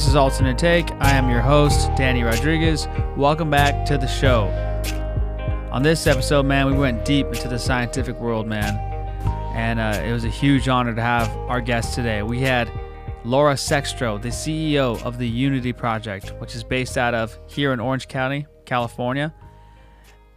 [0.00, 0.90] This is Alternate Take.
[0.92, 2.88] I am your host, Danny Rodriguez.
[3.18, 4.46] Welcome back to the show.
[5.70, 8.76] On this episode, man, we went deep into the scientific world, man.
[9.54, 12.22] And uh, it was a huge honor to have our guest today.
[12.22, 12.72] We had
[13.26, 17.78] Laura Sextro, the CEO of the Unity Project, which is based out of here in
[17.78, 19.34] Orange County, California.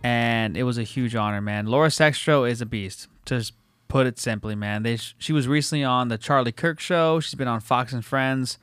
[0.03, 1.67] And it was a huge honor, man.
[1.67, 3.07] Laura Sextro is a beast.
[3.25, 3.53] Just
[3.87, 4.83] put it simply, man.
[4.83, 7.21] They she was recently on the Charlie Kirk show.
[7.21, 8.59] She's been on Fox and Friends.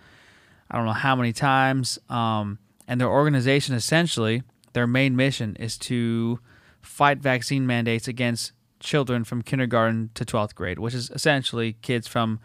[0.71, 1.99] I don't know how many times.
[2.09, 4.43] Um, and their organization essentially,
[4.73, 6.41] their main mission is to
[6.81, 12.41] fight vaccine mandates against children from kindergarten to 12th grade, which is essentially kids from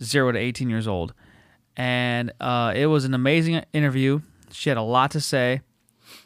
[0.00, 1.14] 0 to 18 years old.
[1.76, 4.20] And uh, it was an amazing interview.
[4.52, 5.62] She had a lot to say,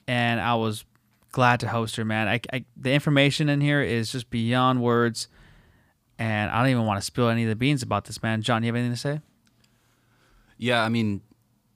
[0.06, 0.84] and I was
[1.30, 2.28] glad to host her, man.
[2.28, 5.28] I, I, the information in here is just beyond words
[6.22, 8.42] and I don't even want to spill any of the beans about this, man.
[8.42, 9.20] John, you have anything to say?
[10.62, 11.22] Yeah, I mean,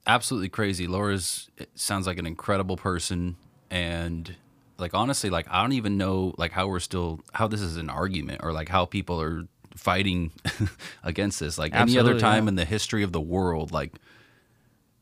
[0.06, 0.86] absolutely crazy.
[0.86, 3.34] Laura's eh, sounds like an incredible person,
[3.68, 4.36] and
[4.78, 7.90] like honestly, like I don't even know like how we're still how this is an
[7.90, 10.30] argument or like how people are fighting
[11.02, 11.58] against this.
[11.58, 12.50] Like Absolutely, any other time yeah.
[12.50, 13.94] in the history of the world, like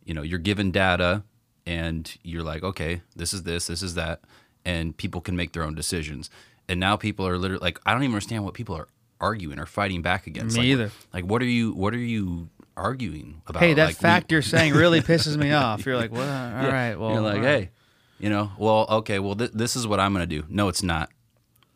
[0.06, 1.22] you know, you're given data
[1.66, 4.22] and you're like, okay, this is this, this is that,
[4.64, 6.30] and people can make their own decisions.
[6.70, 8.88] And now people are literally like, I don't even understand what people are
[9.20, 10.56] arguing or fighting back against.
[10.56, 10.90] Me like, either.
[11.12, 11.74] Like, what are you?
[11.74, 13.62] What are you arguing about?
[13.62, 15.84] Hey, that like, fact we, you're saying really pisses me off.
[15.86, 16.72] You're like, well, all yeah.
[16.72, 17.44] right, well, you're like, right.
[17.44, 17.70] hey,
[18.18, 20.44] you know, well, okay, well, th- this is what I'm gonna do.
[20.48, 21.10] No, it's not.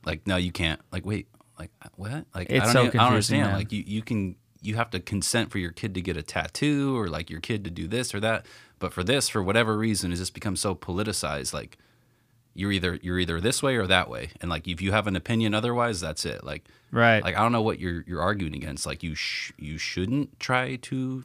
[0.05, 0.81] Like, no, you can't.
[0.93, 2.27] Like, wait, like uh, what?
[2.35, 3.47] Like, it's I don't, so even, I don't understand.
[3.47, 3.55] Man.
[3.55, 6.98] Like, you you can you have to consent for your kid to get a tattoo
[6.98, 8.47] or like your kid to do this or that.
[8.79, 11.53] But for this, for whatever reason, it just becomes so politicized.
[11.53, 11.79] Like,
[12.58, 14.30] you're either you're either this way or that way.
[14.41, 16.42] And like if you have an opinion otherwise that's it.
[16.42, 17.23] Like right.
[17.23, 18.85] like i don't know what you're you're arguing against.
[18.85, 21.24] Like you sh- you shouldn't try to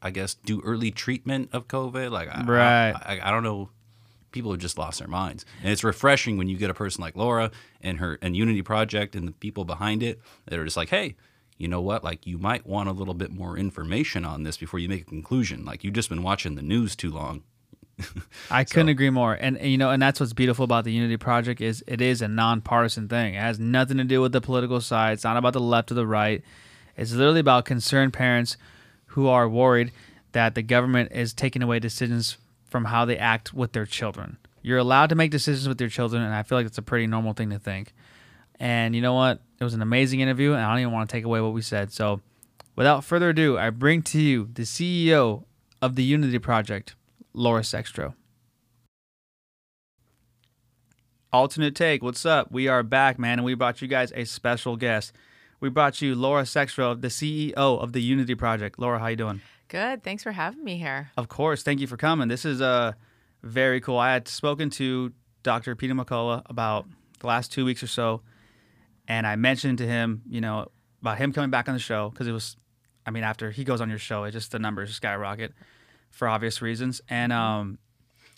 [0.00, 2.10] i guess do early treatment of covid.
[2.10, 2.92] Like I, right.
[2.92, 3.68] I, I, I, don't know.
[4.32, 5.44] People have just lost their minds.
[5.62, 7.50] And it's refreshing when you get a person like laura
[7.82, 11.16] and her and unity project and the people behind it that are just like hey
[11.56, 12.02] you know what?
[12.02, 15.04] Like you might want a little bit more information on this before you make a
[15.04, 15.64] conclusion.
[15.64, 17.44] Like you've just been watching the news too long
[18.50, 19.34] I couldn't agree more.
[19.34, 22.28] And you know, and that's what's beautiful about the Unity Project is it is a
[22.28, 23.34] nonpartisan thing.
[23.34, 25.14] It has nothing to do with the political side.
[25.14, 26.42] It's not about the left or the right.
[26.96, 28.56] It's literally about concerned parents
[29.06, 29.92] who are worried
[30.32, 32.36] that the government is taking away decisions
[32.68, 34.36] from how they act with their children.
[34.62, 37.06] You're allowed to make decisions with your children, and I feel like it's a pretty
[37.06, 37.92] normal thing to think.
[38.58, 39.40] And you know what?
[39.60, 41.62] It was an amazing interview, and I don't even want to take away what we
[41.62, 41.92] said.
[41.92, 42.20] So,
[42.74, 45.44] without further ado, I bring to you the CEO
[45.82, 46.94] of the Unity Project,
[47.34, 48.14] Laura Sextro.
[51.32, 52.52] Alternate take, what's up?
[52.52, 55.12] We are back, man, and we brought you guys a special guest.
[55.58, 58.78] We brought you Laura Sextro, the CEO of the Unity Project.
[58.78, 59.40] Laura, how you doing?
[59.66, 60.04] Good.
[60.04, 61.10] Thanks for having me here.
[61.16, 61.64] Of course.
[61.64, 62.28] Thank you for coming.
[62.28, 62.92] This is uh,
[63.42, 63.98] very cool.
[63.98, 65.12] I had spoken to
[65.42, 65.74] Dr.
[65.74, 66.86] Peter McCullough about
[67.18, 68.20] the last two weeks or so,
[69.08, 70.68] and I mentioned to him, you know,
[71.02, 72.56] about him coming back on the show because it was,
[73.04, 75.52] I mean, after he goes on your show, it just the numbers skyrocket
[76.14, 77.00] for obvious reasons.
[77.08, 77.78] And um,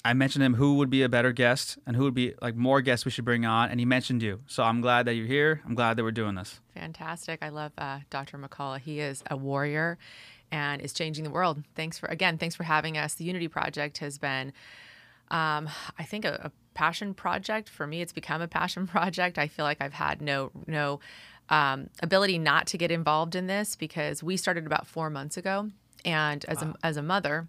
[0.04, 2.80] I mentioned him who would be a better guest and who would be like more
[2.80, 4.40] guests we should bring on, and he mentioned you.
[4.46, 5.60] So I'm glad that you're here.
[5.66, 6.60] I'm glad that we're doing this.
[6.74, 7.40] Fantastic.
[7.42, 8.38] I love uh, Dr.
[8.38, 8.80] McCullough.
[8.80, 9.98] He is a warrior
[10.52, 11.62] and is changing the world.
[11.74, 12.38] Thanks for again.
[12.38, 13.14] Thanks for having us.
[13.14, 14.52] The Unity Project has been,
[15.30, 18.00] um, I think, a, a passion project for me.
[18.00, 19.38] It's become a passion project.
[19.38, 21.00] I feel like I've had no no
[21.48, 25.70] um, ability not to get involved in this because we started about four months ago,
[26.04, 26.74] and as wow.
[26.80, 27.48] a as a mother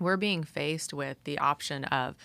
[0.00, 2.16] we're being faced with the option of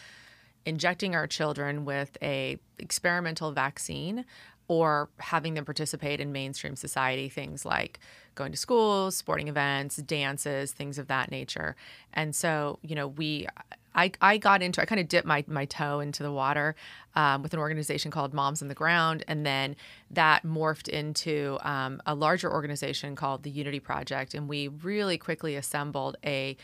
[0.65, 4.25] injecting our children with a experimental vaccine
[4.67, 7.99] or having them participate in mainstream society things like
[8.35, 11.75] going to schools sporting events dances things of that nature.
[12.13, 13.47] And so you know we
[13.95, 16.75] I, I got into I kind of dipped my, my toe into the water
[17.15, 19.75] um, with an organization called Moms on the Ground, and then
[20.11, 25.55] that morphed into um, a larger organization called the Unity Project, and we really quickly
[25.55, 26.57] assembled a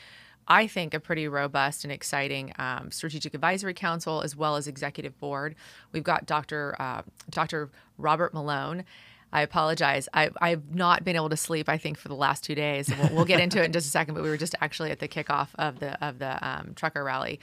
[0.49, 5.17] I think, a pretty robust and exciting um, strategic advisory council as well as executive
[5.19, 5.55] board.
[5.91, 6.75] We've got Dr.
[6.79, 7.69] Uh, Dr.
[7.97, 8.83] Robert Malone.
[9.31, 10.09] I apologize.
[10.11, 11.69] I, I've not been able to sleep.
[11.69, 12.89] I think for the last two days.
[12.89, 14.15] We'll, we'll get into it in just a second.
[14.15, 17.39] But we were just actually at the kickoff of the of the um, trucker rally.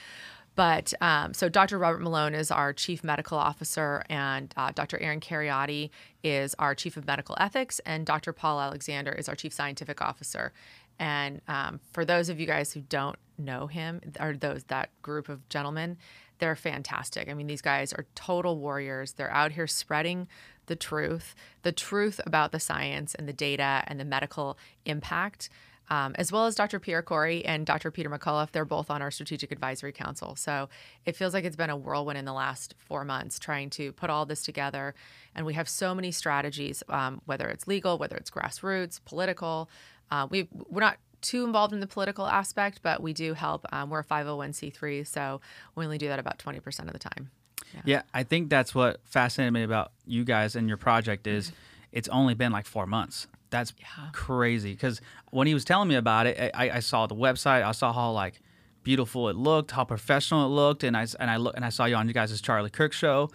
[0.56, 1.78] But um, so Dr.
[1.78, 4.98] Robert Malone is our chief medical officer, and uh, Dr.
[4.98, 5.90] Aaron Kheriaty
[6.24, 8.32] is our chief of medical ethics, and Dr.
[8.32, 10.54] Paul Alexander is our chief scientific officer.
[10.98, 15.28] And um, for those of you guys who don't know him, or those that group
[15.28, 15.98] of gentlemen,
[16.38, 17.28] they're fantastic.
[17.28, 19.12] I mean, these guys are total warriors.
[19.12, 20.28] They're out here spreading
[20.66, 25.48] the truth, the truth about the science and the data and the medical impact
[25.88, 26.80] um, as well as Dr.
[26.80, 27.90] Pierre Kory and Dr.
[27.90, 28.50] Peter McCullough.
[28.50, 30.34] They're both on our Strategic Advisory Council.
[30.36, 30.68] So
[31.04, 34.10] it feels like it's been a whirlwind in the last four months trying to put
[34.10, 34.94] all this together.
[35.34, 39.70] And we have so many strategies, um, whether it's legal, whether it's grassroots, political.
[40.10, 43.66] Uh, we we're not too involved in the political aspect, but we do help.
[43.72, 45.40] Um, we're a 501c3, so
[45.74, 47.30] we only do that about 20% of the time.
[47.74, 47.80] Yeah.
[47.84, 51.52] yeah, I think that's what fascinated me about you guys and your project is
[51.90, 53.26] it's only been like four months.
[53.50, 54.08] That's yeah.
[54.12, 54.72] crazy.
[54.72, 55.00] Because
[55.30, 57.64] when he was telling me about it, I, I, saw the website.
[57.64, 58.40] I saw how like
[58.82, 61.86] beautiful it looked, how professional it looked, and I and I look and I saw
[61.86, 63.30] you on you guys' Charlie Kirk show,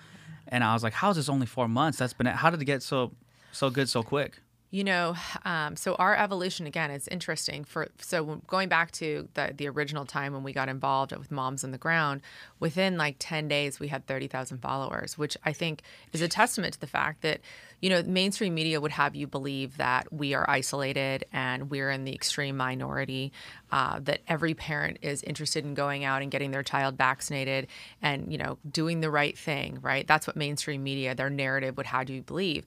[0.47, 1.97] and I was like, how is this only four months?
[1.97, 3.11] That's been how did it get so
[3.51, 4.39] so good so quick?
[4.71, 5.15] You know,
[5.45, 7.63] um, so our evolution again is interesting.
[7.63, 11.63] For so going back to the the original time when we got involved with Moms
[11.63, 12.21] on the Ground,
[12.59, 15.83] within like ten days we had thirty thousand followers, which I think
[16.13, 17.41] is a testament to the fact that
[17.81, 22.05] you know mainstream media would have you believe that we are isolated and we're in
[22.05, 23.33] the extreme minority,
[23.71, 27.67] uh, that every parent is interested in going out and getting their child vaccinated
[28.01, 29.79] and you know doing the right thing.
[29.81, 30.07] Right?
[30.07, 32.65] That's what mainstream media, their narrative would have you believe,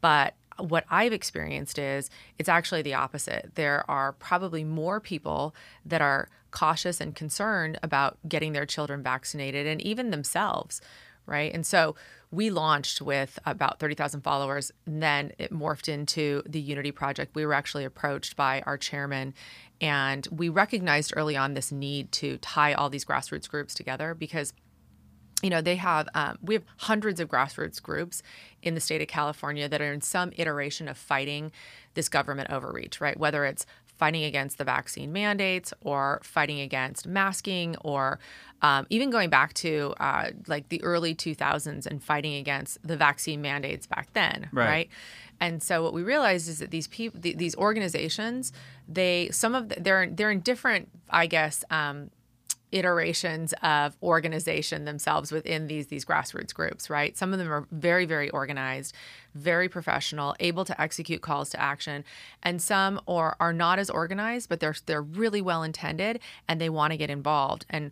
[0.00, 3.52] but what I've experienced is it's actually the opposite.
[3.54, 5.54] There are probably more people
[5.84, 10.80] that are cautious and concerned about getting their children vaccinated and even themselves,
[11.26, 11.52] right?
[11.52, 11.94] And so
[12.30, 17.34] we launched with about 30,000 followers, and then it morphed into the Unity Project.
[17.34, 19.34] We were actually approached by our chairman,
[19.80, 24.52] and we recognized early on this need to tie all these grassroots groups together because
[25.42, 28.22] you know they have um, we have hundreds of grassroots groups
[28.62, 31.52] in the state of california that are in some iteration of fighting
[31.94, 37.76] this government overreach right whether it's fighting against the vaccine mandates or fighting against masking
[37.82, 38.18] or
[38.62, 43.40] um, even going back to uh, like the early 2000s and fighting against the vaccine
[43.42, 44.88] mandates back then right, right?
[45.40, 48.52] and so what we realized is that these people th- these organizations
[48.88, 52.10] they some of the, they're they're in different i guess um,
[52.72, 57.16] iterations of organization themselves within these these grassroots groups right?
[57.16, 58.94] Some of them are very very organized
[59.34, 62.04] very professional able to execute calls to action.
[62.42, 66.68] And some are are not as organized but they're they're really well intended and they
[66.68, 67.66] want to get involved.
[67.70, 67.90] And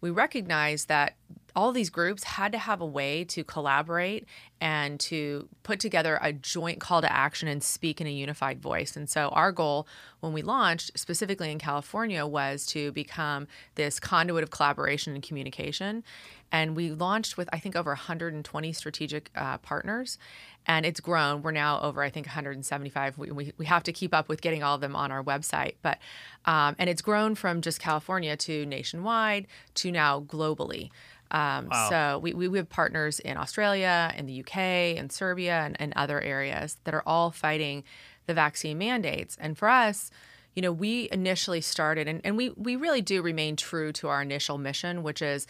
[0.00, 1.14] we recognize that
[1.56, 4.26] all these groups had to have a way to collaborate
[4.60, 8.94] and to put together a joint call to action and speak in a unified voice.
[8.94, 9.88] And so, our goal
[10.20, 16.04] when we launched, specifically in California, was to become this conduit of collaboration and communication.
[16.52, 20.18] And we launched with, I think, over 120 strategic uh, partners.
[20.66, 21.42] And it's grown.
[21.42, 23.18] We're now over, I think, 175.
[23.18, 25.74] We, we, we have to keep up with getting all of them on our website.
[25.82, 25.98] But,
[26.44, 30.90] um, and it's grown from just California to nationwide to now globally.
[31.30, 31.88] Um, wow.
[31.90, 36.20] So we, we have partners in Australia, in the UK, in Serbia, and, and other
[36.20, 37.84] areas that are all fighting
[38.26, 39.36] the vaccine mandates.
[39.40, 40.10] And for us,
[40.54, 44.22] you know, we initially started, and, and we, we really do remain true to our
[44.22, 45.46] initial mission, which is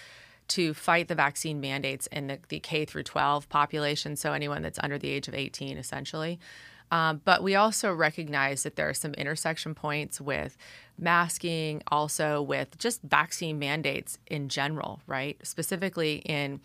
[0.49, 4.79] to fight the vaccine mandates in the, the K through 12 population, so anyone that's
[4.83, 6.39] under the age of 18, essentially.
[6.91, 10.57] Um, but we also recognize that there are some intersection points with
[10.99, 15.37] masking, also with just vaccine mandates in general, right?
[15.43, 16.61] Specifically in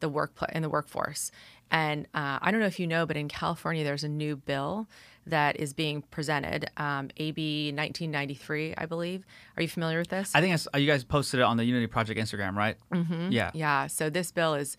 [0.00, 1.30] the work in the workforce.
[1.70, 4.88] And uh, I don't know if you know, but in California, there's a new bill
[5.26, 9.24] that is being presented, um, AB 1993, I believe.
[9.56, 10.32] Are you familiar with this?
[10.34, 12.76] I think you guys posted it on the Unity Project Instagram, right?
[12.92, 13.30] Mm-hmm.
[13.30, 13.52] Yeah.
[13.54, 13.86] Yeah.
[13.86, 14.76] So this bill is,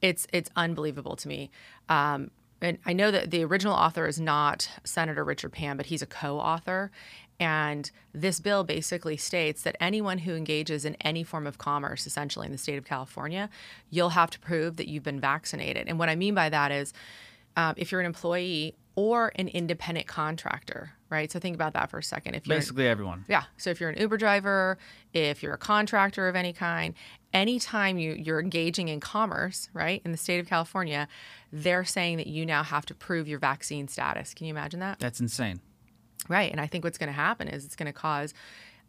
[0.00, 1.50] it's it's unbelievable to me.
[1.88, 2.30] Um,
[2.62, 6.06] and I know that the original author is not Senator Richard Pan, but he's a
[6.06, 6.90] co-author.
[7.40, 12.46] And this bill basically states that anyone who engages in any form of commerce, essentially
[12.46, 13.50] in the state of California,
[13.90, 15.88] you'll have to prove that you've been vaccinated.
[15.88, 16.92] And what I mean by that is,
[17.56, 21.30] um, if you're an employee or an independent contractor, right?
[21.30, 22.34] So think about that for a second.
[22.34, 23.44] If basically an, everyone, yeah.
[23.58, 24.78] So if you're an Uber driver,
[25.12, 26.94] if you're a contractor of any kind,
[27.34, 31.06] anytime you you're engaging in commerce, right, in the state of California,
[31.52, 34.32] they're saying that you now have to prove your vaccine status.
[34.32, 34.98] Can you imagine that?
[34.98, 35.60] That's insane.
[36.28, 36.50] Right.
[36.50, 38.32] And I think what's going to happen is it's going to cause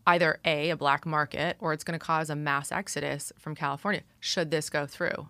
[0.07, 4.01] either A, a black market, or it's going to cause a mass exodus from California
[4.19, 5.27] should this go through.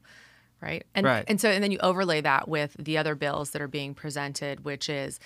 [0.61, 0.85] Right.
[0.95, 1.25] And, right.
[1.27, 4.63] and so, and then you overlay that with the other bills that are being presented,
[4.63, 5.19] which is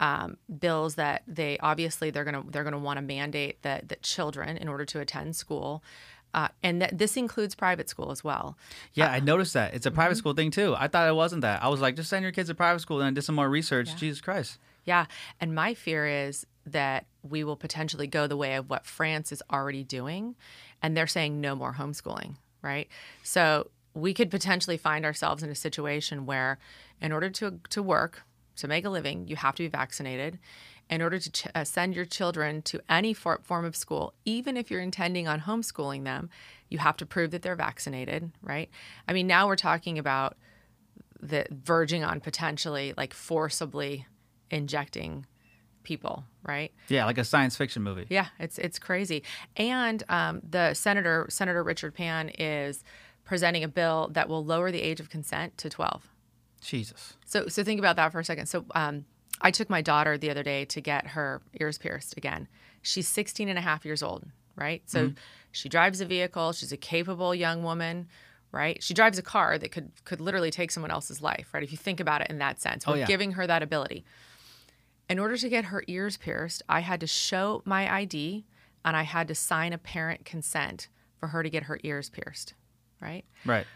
[0.00, 4.02] um, bills that they obviously they're going to they're to want to mandate that that
[4.02, 5.82] children in order to attend school
[6.34, 8.58] uh, and that this includes private school as well.
[8.92, 9.72] Yeah, uh, I noticed that.
[9.72, 10.18] It's a private mm-hmm.
[10.18, 10.74] school thing too.
[10.76, 11.62] I thought it wasn't that.
[11.62, 13.00] I was like, just send your kids to private school.
[13.00, 13.90] And I did some more research.
[13.90, 13.96] Yeah.
[13.96, 14.58] Jesus Christ.
[14.84, 15.06] Yeah.
[15.40, 19.42] And my fear is that we will potentially go the way of what France is
[19.50, 20.34] already doing.
[20.82, 22.88] And they're saying no more homeschooling, right?
[23.22, 26.58] So we could potentially find ourselves in a situation where,
[27.00, 28.24] in order to, to work,
[28.56, 30.38] to make a living, you have to be vaccinated.
[30.90, 34.54] in order to ch- uh, send your children to any for- form of school, even
[34.54, 36.28] if you're intending on homeschooling them,
[36.68, 38.68] you have to prove that they're vaccinated, right?
[39.08, 40.36] I mean, now we're talking about
[41.18, 44.06] the verging on potentially like forcibly
[44.50, 45.24] injecting
[45.84, 46.70] people, right?
[46.88, 48.04] Yeah, like a science fiction movie.
[48.10, 49.22] Yeah, it's it's crazy.
[49.56, 52.84] And um, the senator, Senator Richard Pan, is
[53.24, 56.10] presenting a bill that will lower the age of consent to 12.
[56.68, 57.14] Jesus.
[57.24, 58.46] So so think about that for a second.
[58.46, 59.04] So um,
[59.40, 62.48] I took my daughter the other day to get her ears pierced again.
[62.82, 64.82] She's 16 and a half years old, right?
[64.86, 65.12] So
[65.52, 66.52] she drives a vehicle.
[66.52, 68.08] She's a capable young woman,
[68.52, 68.82] right?
[68.82, 71.62] She drives a car that could could literally take someone else's life, right?
[71.62, 73.06] If you think about it in that sense, we're yeah.
[73.06, 74.04] giving her that ability.
[75.08, 78.46] In order to get her ears pierced, I had to show my ID
[78.84, 82.54] and I had to sign a parent consent for her to get her ears pierced,
[83.00, 83.24] right?
[83.44, 83.66] Right.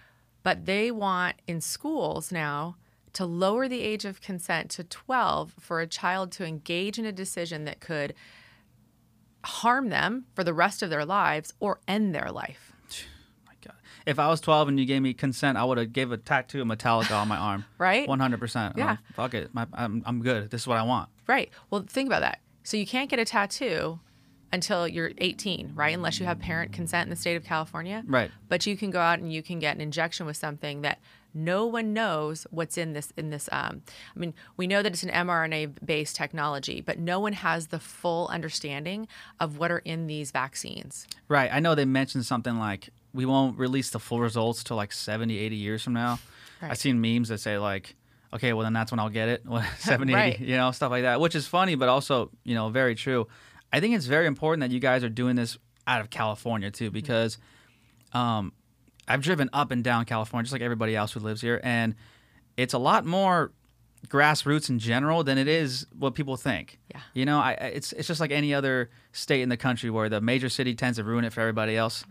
[0.42, 2.76] But they want in schools now
[3.14, 7.12] to lower the age of consent to 12 for a child to engage in a
[7.12, 8.14] decision that could
[9.44, 12.72] harm them for the rest of their lives or end their life.
[13.46, 13.76] My God.
[14.06, 16.62] If I was 12 and you gave me consent, I would have gave a tattoo
[16.62, 17.64] of Metallica on my arm.
[17.78, 18.08] Right?
[18.08, 18.76] 100%.
[18.76, 18.96] Yeah.
[19.00, 19.52] Oh, fuck it.
[19.52, 20.50] My, I'm, I'm good.
[20.50, 21.08] This is what I want.
[21.26, 21.50] Right.
[21.70, 22.40] Well, think about that.
[22.62, 23.98] So you can't get a tattoo
[24.52, 25.94] until you're 18, right?
[25.94, 28.02] Unless you have parent consent in the state of California.
[28.06, 28.30] Right.
[28.48, 30.98] But you can go out and you can get an injection with something that
[31.34, 33.82] no one knows what's in this in this um,
[34.16, 37.78] I mean, we know that it's an mRNA based technology, but no one has the
[37.78, 39.06] full understanding
[39.38, 41.06] of what are in these vaccines.
[41.28, 41.50] Right.
[41.52, 45.38] I know they mentioned something like we won't release the full results till like 70,
[45.38, 46.18] 80 years from now.
[46.62, 46.72] Right.
[46.72, 47.94] I've seen memes that say like,
[48.32, 49.44] okay, well then that's when I'll get it.
[49.78, 50.34] 70, Right.
[50.34, 53.28] 80, you know, stuff like that, which is funny, but also, you know, very true.
[53.72, 56.90] I think it's very important that you guys are doing this out of California too,
[56.90, 57.38] because
[58.12, 58.52] um,
[59.06, 61.94] I've driven up and down California just like everybody else who lives here, and
[62.56, 63.52] it's a lot more
[64.06, 66.78] grassroots in general than it is what people think.
[66.94, 67.00] Yeah.
[67.14, 70.20] You know, I, it's it's just like any other state in the country where the
[70.20, 72.04] major city tends to ruin it for everybody else.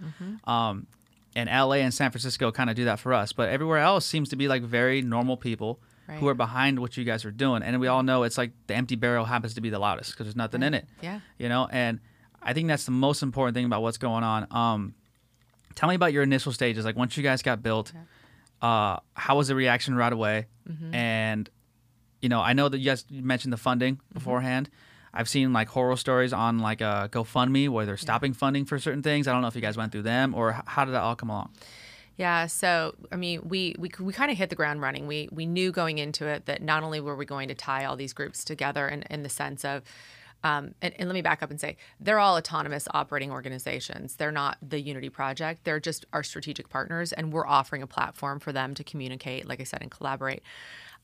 [0.50, 0.88] Um,
[1.36, 4.30] and LA and San Francisco kind of do that for us, but everywhere else seems
[4.30, 5.80] to be like very normal people
[6.20, 7.64] who are behind what you guys are doing.
[7.64, 10.26] And we all know it's like the empty barrel happens to be the loudest because
[10.26, 10.86] there's nothing in it.
[11.02, 11.20] Yeah.
[11.38, 12.00] You know, and
[12.42, 14.48] I think that's the most important thing about what's going on.
[14.52, 14.94] Um,
[15.76, 16.86] tell me about your initial stages.
[16.86, 17.92] Like once you guys got built,
[18.62, 20.46] uh, how was the reaction right away?
[20.70, 20.94] Mm-hmm.
[20.96, 21.50] And
[22.22, 24.14] you know, I know that you guys mentioned the funding Mm-hmm.
[24.14, 24.70] beforehand.
[25.14, 29.02] I've seen like horror stories on like uh, GoFundMe where they're stopping funding for certain
[29.02, 29.28] things.
[29.28, 31.30] I don't know if you guys went through them or how did that all come
[31.30, 31.54] along?
[32.18, 35.06] Yeah, so I mean, we we, we kind of hit the ground running.
[35.06, 37.96] We we knew going into it that not only were we going to tie all
[37.96, 39.84] these groups together in, in the sense of,
[40.44, 44.16] um, and, and let me back up and say they're all autonomous operating organizations.
[44.16, 45.64] They're not the Unity Project.
[45.64, 49.60] They're just our strategic partners, and we're offering a platform for them to communicate, like
[49.60, 50.44] I said, and collaborate.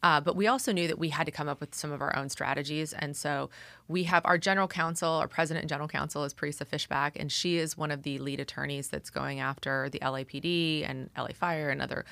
[0.04, 2.13] Uh, but we also knew that we had to come up with some of our
[2.16, 2.92] own strategies.
[2.92, 3.50] And so
[3.88, 7.58] we have our general counsel, our president and general counsel is Parisa Fishback, and she
[7.58, 11.82] is one of the lead attorneys that's going after the LAPD and LA Fire and
[11.82, 12.04] other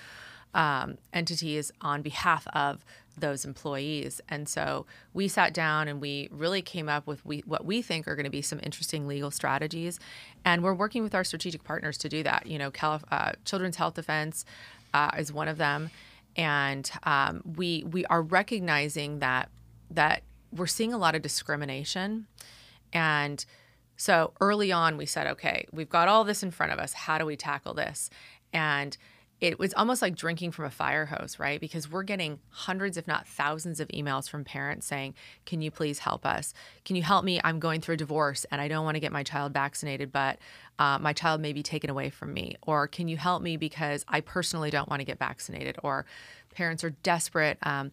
[0.54, 2.86] um, entities on behalf of
[3.18, 4.22] those employees.
[4.30, 8.08] And so we sat down and we really came up with we, what we think
[8.08, 10.00] are going to be some interesting legal strategies.
[10.46, 12.48] And we're working with our strategic partners to do that.
[12.48, 14.46] You know, Calif- uh, Children's Health Defense
[14.94, 15.92] uh, is one of them
[16.36, 19.50] and um, we we are recognizing that
[19.90, 22.28] that we're seeing a lot of discrimination
[22.94, 23.46] and
[23.98, 27.18] so early on we said okay we've got all this in front of us how
[27.18, 28.10] do we tackle this
[28.54, 28.98] and
[29.42, 31.60] it was almost like drinking from a fire hose right?
[31.60, 36.00] Because we're getting hundreds if not thousands of emails from parents saying can you please
[36.00, 36.54] help us?
[36.86, 37.42] Can you help me?
[37.44, 40.38] I'm going through a divorce and i don't want to get my child vaccinated but
[40.80, 42.56] uh, my child may be taken away from me.
[42.62, 45.78] Or can you help me because i personally don't want to get vaccinated?
[45.84, 46.06] Or
[46.54, 47.92] parents are desperate um,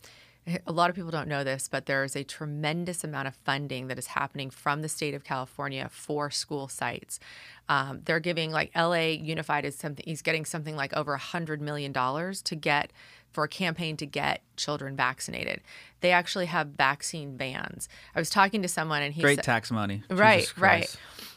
[0.66, 3.88] a lot of people don't know this, but there is a tremendous amount of funding
[3.88, 7.20] that is happening from the state of California for school sites.
[7.68, 10.04] Um, they're giving like LA Unified is something.
[10.06, 12.92] He's getting something like over a hundred million dollars to get
[13.30, 15.60] for a campaign to get children vaccinated.
[16.00, 17.88] They actually have vaccine bans.
[18.14, 20.02] I was talking to someone and he Great said, tax money.
[20.08, 20.94] Right, right.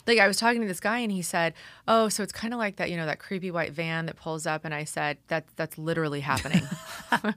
[0.08, 1.54] Like I was talking to this guy and he said,
[1.88, 4.46] "Oh, so it's kind of like that, you know, that creepy white van that pulls
[4.48, 6.68] up." And I said, "That that's literally happening."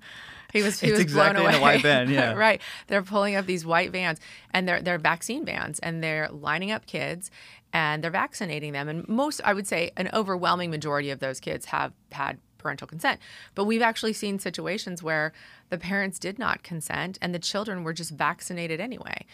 [0.54, 1.74] he was he It's was exactly blown in away.
[1.74, 2.32] a white van, yeah.
[2.32, 2.62] right.
[2.86, 4.18] They're pulling up these white vans
[4.52, 7.30] and they're they're vaccine vans and they're lining up kids
[7.74, 8.88] and they're vaccinating them.
[8.88, 13.20] And most, I would say, an overwhelming majority of those kids have had parental consent.
[13.54, 15.32] But we've actually seen situations where
[15.68, 19.26] the parents did not consent and the children were just vaccinated anyway.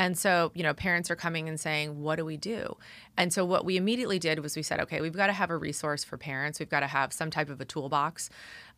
[0.00, 2.76] And so, you know, parents are coming and saying, what do we do?
[3.16, 5.56] And so, what we immediately did was we said, okay, we've got to have a
[5.56, 6.60] resource for parents.
[6.60, 8.30] We've got to have some type of a toolbox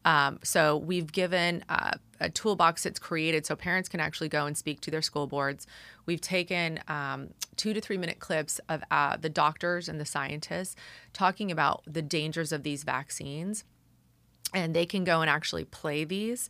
[0.04, 4.56] Um, so we've given uh, a toolbox that's created so parents can actually go and
[4.56, 5.66] speak to their school boards.
[6.06, 10.76] We've taken um, two to three minute clips of uh, the doctors and the scientists
[11.12, 13.64] talking about the dangers of these vaccines,
[14.54, 16.48] and they can go and actually play these.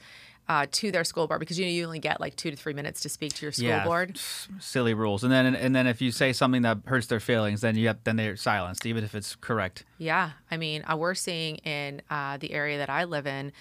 [0.49, 2.73] Uh, to their school board because you know you only get like two to three
[2.73, 4.19] minutes to speak to your school Yeah, board.
[4.59, 5.23] Silly rules.
[5.23, 7.99] And then and then if you say something that hurts their feelings, then you have,
[8.02, 9.85] then they're silenced, even if it's correct.
[9.99, 13.52] Yeah, I mean, uh, we're seeing in uh, the area that I live in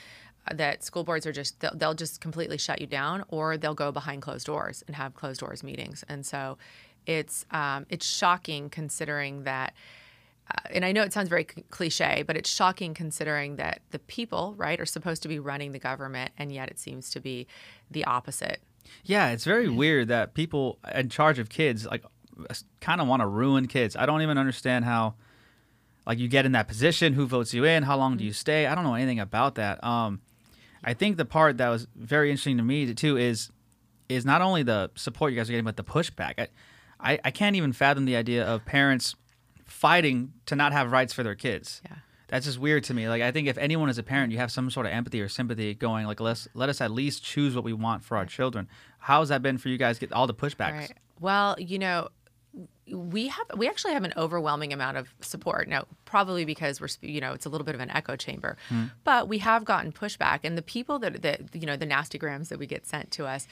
[0.48, 3.76] uh, that school boards are just they'll, they'll just completely shut you down, or they'll
[3.76, 6.58] go behind closed doors and have closed doors meetings, and so
[7.06, 9.76] it's um, it's shocking considering that.
[10.50, 14.54] Uh, and I know it sounds very cliche, but it's shocking considering that the people,
[14.58, 17.48] right, are supposed to be running the government, and yet it seems to be
[17.92, 18.62] the opposite.
[19.04, 22.04] Yeah, it's very weird that people in charge of kids like
[22.82, 23.96] kind of want to ruin kids.
[23.96, 25.16] I don't even understand how
[26.08, 28.66] like you get in that position, who votes you in, how long do you stay?
[28.66, 29.84] I don't know anything about that.
[29.84, 30.22] Um
[30.84, 33.52] I think the part that was very interesting to me too is
[34.08, 36.34] is not only the support you guys are getting, but the pushback.
[36.40, 36.48] I,
[37.00, 39.16] I, I can't even fathom the idea of parents
[39.70, 41.82] fighting to not have rights for their kids.
[41.86, 41.98] Yeah.
[42.28, 43.10] That's just weird to me.
[43.10, 45.28] Like I think if anyone is a parent, you have some sort of empathy or
[45.28, 48.68] sympathy going like let's let us at least choose what we want for our children.
[49.00, 50.78] How has that been for you guys get all the pushbacks?
[50.78, 50.94] Right.
[51.20, 52.10] Well, you know,
[52.92, 57.22] we have we actually have an overwhelming amount of support now probably because we're you
[57.22, 58.86] know it's a little bit of an echo chamber hmm.
[59.04, 62.50] but we have gotten pushback and the people that that you know the nasty grams
[62.50, 63.48] that we get sent to us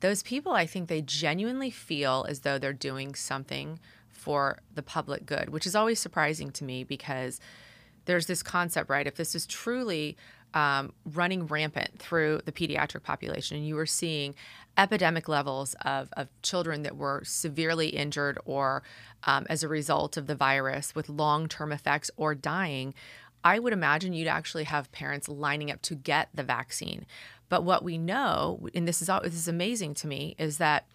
[0.00, 3.78] those people i think they genuinely feel as though they're doing something
[4.20, 7.40] for the public good which is always surprising to me because
[8.04, 9.06] there's this concept, right?
[9.06, 10.16] If this is truly
[10.52, 14.34] um, running rampant through the pediatric population, and you were seeing
[14.76, 18.82] epidemic levels of, of children that were severely injured or
[19.24, 22.94] um, as a result of the virus with long term effects or dying,
[23.44, 27.06] I would imagine you'd actually have parents lining up to get the vaccine.
[27.48, 30.86] But what we know, and this is this is amazing to me, is that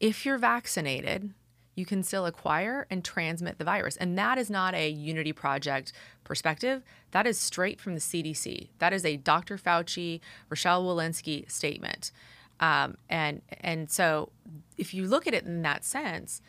[0.00, 1.34] if you're vaccinated,
[1.78, 3.96] you can still acquire and transmit the virus.
[3.96, 5.92] And that is not a Unity Project
[6.24, 6.82] perspective.
[7.12, 8.70] That is straight from the CDC.
[8.80, 9.56] That is a Dr.
[9.56, 12.10] Fauci, Rochelle Walensky statement.
[12.58, 14.30] Um, and and so
[14.76, 16.42] if you look at it in that sense,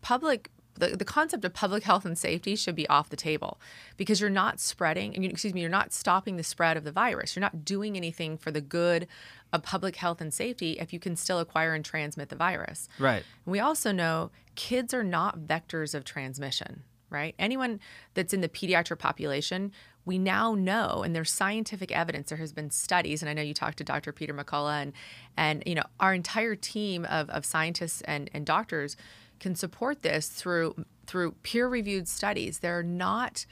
[0.00, 3.60] public the, the concept of public health and safety should be off the table
[3.96, 7.42] because you're not spreading excuse me you're not stopping the spread of the virus you're
[7.42, 9.06] not doing anything for the good
[9.52, 13.22] of public health and safety if you can still acquire and transmit the virus Right.
[13.44, 17.34] we also know kids are not vectors of transmission, right?
[17.38, 17.80] Anyone
[18.14, 19.72] that's in the pediatric population,
[20.04, 22.28] we now know, and there's scientific evidence.
[22.28, 24.12] There has been studies, and I know you talked to Dr.
[24.12, 24.92] Peter McCullough, and
[25.36, 28.96] and you know our entire team of, of scientists and, and doctors
[29.40, 32.58] can support this through through peer-reviewed studies.
[32.58, 33.46] They're not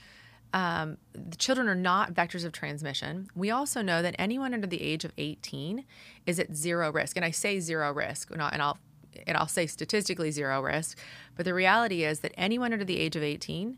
[0.53, 3.29] um, the children are not vectors of transmission.
[3.35, 5.85] We also know that anyone under the age of 18
[6.27, 8.79] is at zero risk, and I say zero risk, and I'll, and I'll
[9.27, 10.99] and I'll say statistically zero risk,
[11.37, 13.77] but the reality is that anyone under the age of 18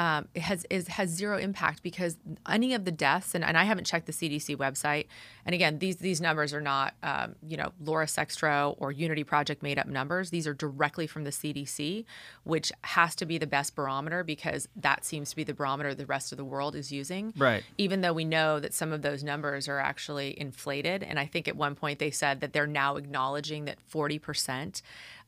[0.00, 2.16] um, has is has zero impact because
[2.48, 5.06] any of the deaths and, and I haven't checked the CDC website
[5.44, 9.62] and again these these numbers are not um, you know Laura Sextro or Unity Project
[9.62, 12.06] made up numbers these are directly from the CDC
[12.44, 16.06] which has to be the best barometer because that seems to be the barometer the
[16.06, 17.62] rest of the world is using Right.
[17.76, 21.02] even though we know that some of those numbers are actually inflated.
[21.02, 24.80] And I think at one point they said that they're now acknowledging that 40%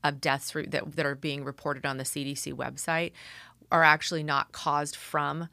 [0.05, 3.13] of deaths that, that are being reported on the CDC website
[3.73, 5.49] are actually not caused from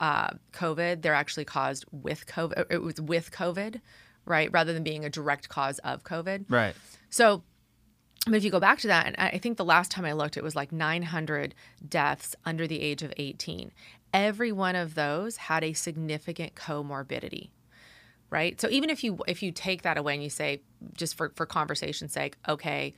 [0.00, 1.02] uh, COVID.
[1.02, 2.66] They're actually caused with COVID.
[2.70, 3.80] It was with COVID,
[4.24, 4.50] right?
[4.52, 6.46] Rather than being a direct cause of COVID.
[6.48, 6.74] Right.
[7.10, 7.42] So,
[8.26, 10.36] but if you go back to that, and I think the last time I looked,
[10.38, 11.54] it was like 900
[11.86, 13.70] deaths under the age of 18.
[14.14, 17.50] Every one of those had a significant comorbidity,
[18.30, 18.58] right?
[18.60, 20.62] So even if you if you take that away and you say,
[20.96, 22.94] just for for conversation's sake, okay,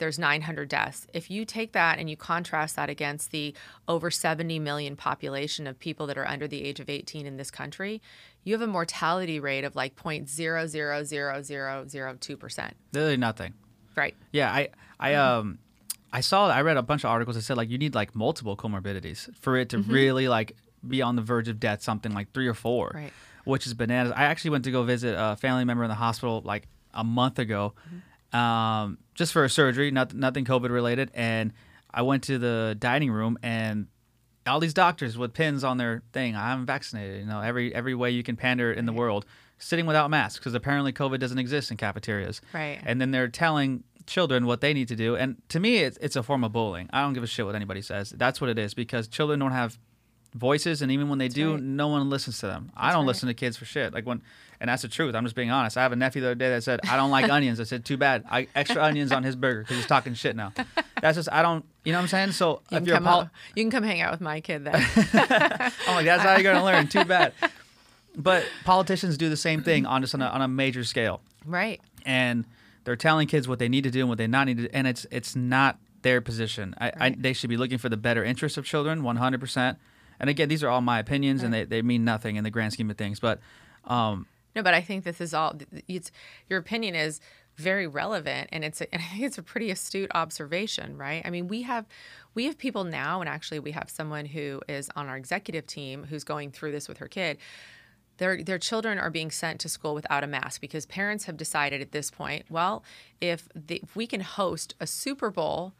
[0.00, 1.06] there's 900 deaths.
[1.14, 3.54] If you take that and you contrast that against the
[3.86, 7.52] over 70 million population of people that are under the age of 18 in this
[7.52, 8.02] country,
[8.42, 12.70] you have a mortality rate of like 0.00002%.
[12.92, 13.54] Literally nothing.
[13.96, 14.14] Right.
[14.32, 15.58] Yeah, I I um
[16.12, 18.56] I saw I read a bunch of articles that said like you need like multiple
[18.56, 19.92] comorbidities for it to Mm-hmm.
[19.92, 22.92] really like be on the verge of death, something like three or four.
[22.94, 23.12] Right.
[23.44, 24.12] Which is bananas.
[24.14, 27.38] I actually went to go visit a family member in the hospital like a month
[27.38, 27.98] ago, Mm-hmm.
[28.32, 31.10] Um, just for a surgery, not, nothing COVID related.
[31.14, 31.52] And
[31.90, 33.86] I went to the dining room and
[34.46, 36.36] all these doctors with pins on their thing.
[36.36, 37.20] I'm vaccinated.
[37.20, 39.26] You know, every every way you can pander in the world,
[39.58, 42.40] sitting without masks because apparently COVID doesn't exist in cafeterias.
[42.52, 42.80] Right.
[42.84, 45.14] And then they're telling children what they need to do.
[45.16, 46.88] And to me, it's, it's a form of bullying.
[46.92, 48.10] I don't give a shit what anybody says.
[48.10, 49.78] That's what it is because children don't have
[50.34, 51.62] voices, and even when they do, right.
[51.62, 52.70] no one listens to them.
[52.76, 53.08] I don't right.
[53.08, 53.92] listen to kids for shit.
[53.92, 54.22] Like when,
[54.60, 55.14] and that's the truth.
[55.14, 55.76] I'm just being honest.
[55.76, 57.84] I have a nephew the other day that said, "I don't like onions." I said,
[57.84, 58.24] "Too bad.
[58.30, 60.52] I extra onions on his burger because he's talking shit now."
[61.00, 61.64] That's just I don't.
[61.84, 62.32] You know what I'm saying?
[62.32, 64.40] So You if can, you're a come out- you can come hang out with my
[64.40, 64.74] kid then.
[65.14, 66.86] I'm like, that's how you're gonna learn.
[66.88, 67.32] Too bad.
[68.16, 71.80] But politicians do the same thing on just on a, on a major scale, right.
[72.04, 72.44] and
[72.82, 74.68] they're telling kids what they need to do and what they not need to, do,
[74.74, 76.74] and it's it's not their position.
[76.80, 79.40] I, I they should be looking for the better interests of children, 100.
[79.40, 79.78] percent
[80.18, 82.72] And again, these are all my opinions, and they, they mean nothing in the grand
[82.72, 83.20] scheme of things.
[83.20, 83.38] But
[83.84, 85.54] um, No, but I think this is all.
[85.88, 86.10] It's
[86.48, 87.20] your opinion is
[87.56, 91.22] very relevant, and it's a, and I think it's a pretty astute observation, right?
[91.24, 91.86] I mean, we have
[92.34, 96.04] we have people now, and actually, we have someone who is on our executive team
[96.04, 97.38] who's going through this with her kid.
[98.18, 101.80] Their, their children are being sent to school without a mask because parents have decided
[101.80, 102.84] at this point, well,
[103.18, 105.72] if, the, if we can host a Super Bowl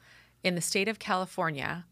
[0.43, 1.85] in the state of California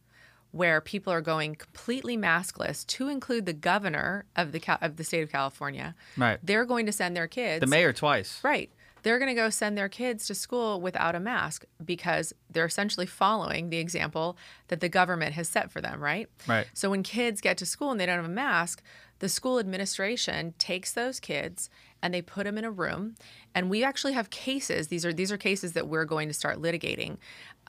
[0.59, 5.23] where people are going completely maskless, to include the governor of the of the state
[5.23, 6.39] of California, Right.
[6.43, 8.41] they're going to send their kids the mayor twice.
[8.43, 8.71] Right.
[9.05, 13.07] They're going to go send their kids to school without a mask because they're essentially
[13.07, 16.29] following the example that the government has set for them, right?
[16.49, 16.67] Right.
[16.75, 18.83] So when kids get to school and they don't have a mask,
[19.21, 21.71] the school administration takes those kids
[22.03, 23.15] and they put them in a room.
[23.55, 24.89] And we actually have cases.
[24.89, 27.19] These are these are cases that we're going to start litigating.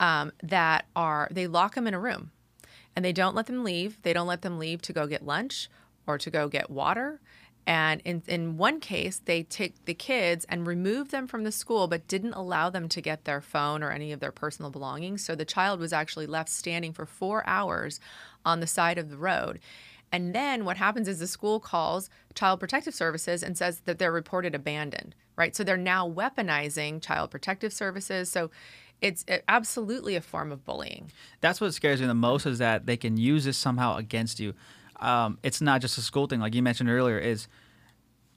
[0.00, 2.32] Um, that are they lock them in a room,
[2.96, 4.00] and they don't let them leave.
[4.02, 5.68] They don't let them leave to go get lunch
[6.06, 7.20] or to go get water.
[7.66, 11.86] And in, in one case, they take the kids and remove them from the school,
[11.86, 15.24] but didn't allow them to get their phone or any of their personal belongings.
[15.24, 18.00] So the child was actually left standing for four hours
[18.44, 19.60] on the side of the road.
[20.12, 24.10] And then what happens is the school calls Child Protective Services and says that they're
[24.10, 25.54] reported abandoned, right?
[25.54, 28.30] So they're now weaponizing Child Protective Services.
[28.30, 28.50] So
[29.00, 31.10] it's uh, absolutely a form of bullying.
[31.40, 34.54] That's what scares me the most is that they can use this somehow against you.
[35.00, 37.18] Um, it's not just a school thing, like you mentioned earlier.
[37.18, 37.48] Is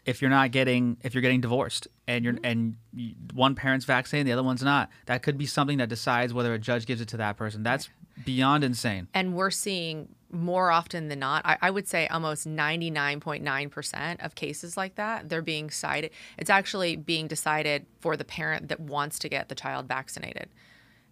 [0.06, 4.28] if you're not getting if you're getting divorced and you're and you, one parent's vaccinated,
[4.28, 7.08] the other one's not, that could be something that decides whether a judge gives it
[7.10, 7.64] to that person.
[7.64, 7.90] That's
[8.26, 9.08] beyond insane.
[9.14, 14.76] and we're seeing more often than not I, I would say almost 99.9% of cases
[14.76, 19.30] like that they're being cited it's actually being decided for the parent that wants to
[19.30, 20.50] get the child vaccinated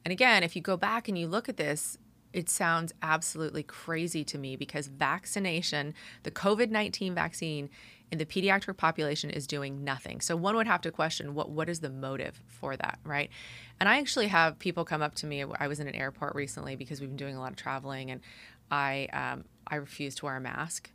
[0.04, 1.98] and again if you go back and you look at this
[2.34, 7.70] it sounds absolutely crazy to me because vaccination the covid-19 vaccine
[8.12, 10.20] in the pediatric population is doing nothing.
[10.20, 13.30] So one would have to question what what is the motive for that, right?
[13.80, 15.44] And I actually have people come up to me.
[15.60, 18.22] I was in an airport recently because we've been doing a lot of traveling, and
[18.70, 20.92] I um, I refused to wear a mask.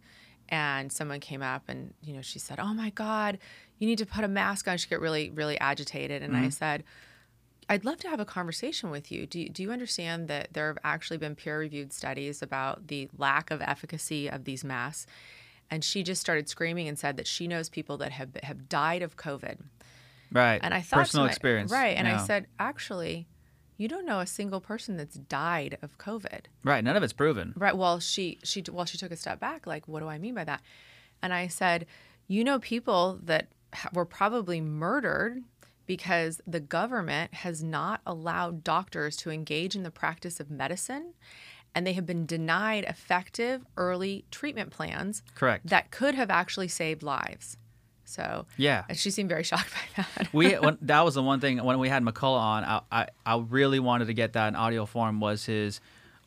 [0.48, 3.38] And someone came up and you know she said, "Oh my God,
[3.78, 6.84] you need to put a mask on." She got really really agitated, and I said.
[7.68, 9.26] I'd love to have a conversation with you.
[9.26, 9.48] Do, you.
[9.48, 13.60] do you understand that there have actually been peer reviewed studies about the lack of
[13.60, 15.08] efficacy of these masks?
[15.70, 19.02] And she just started screaming and said that she knows people that have have died
[19.02, 19.58] of COVID.
[20.32, 20.60] Right.
[20.62, 21.70] And I thought personal my- experience.
[21.72, 21.96] right?
[21.96, 23.26] And I said, actually,
[23.76, 26.46] you don't know a single person that's died of COVID.
[26.64, 26.82] right.
[26.82, 27.52] None of it's proven.
[27.56, 27.76] Right.
[27.76, 29.66] Well, she she well she took a step back.
[29.66, 30.62] Like, what do I mean by that?
[31.22, 31.86] And I said,
[32.28, 33.48] you know, people that
[33.92, 35.42] were probably murdered
[35.86, 41.14] because the government has not allowed doctors to engage in the practice of medicine,
[41.76, 45.66] and they have been denied effective early treatment plans Correct.
[45.68, 47.58] that could have actually saved lives.
[48.06, 48.84] So Yeah.
[48.88, 50.28] and she seemed very shocked by that.
[50.32, 52.64] we when, that was the one thing when we had McCullough on.
[52.64, 55.80] I, I I really wanted to get that in audio form was his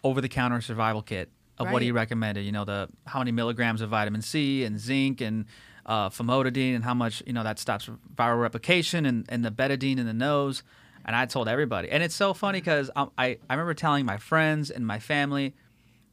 [0.04, 2.02] over the counter survival kit of what he Right.
[2.02, 2.46] recommended.
[2.46, 5.46] You know the how many milligrams of vitamin C and zinc and
[5.86, 9.98] uh, famotidine and how much you know that stops viral replication and, and the betadine
[9.98, 10.62] in the nose.
[11.10, 14.18] And I told everybody, and it's so funny because I, I I remember telling my
[14.18, 15.56] friends and my family.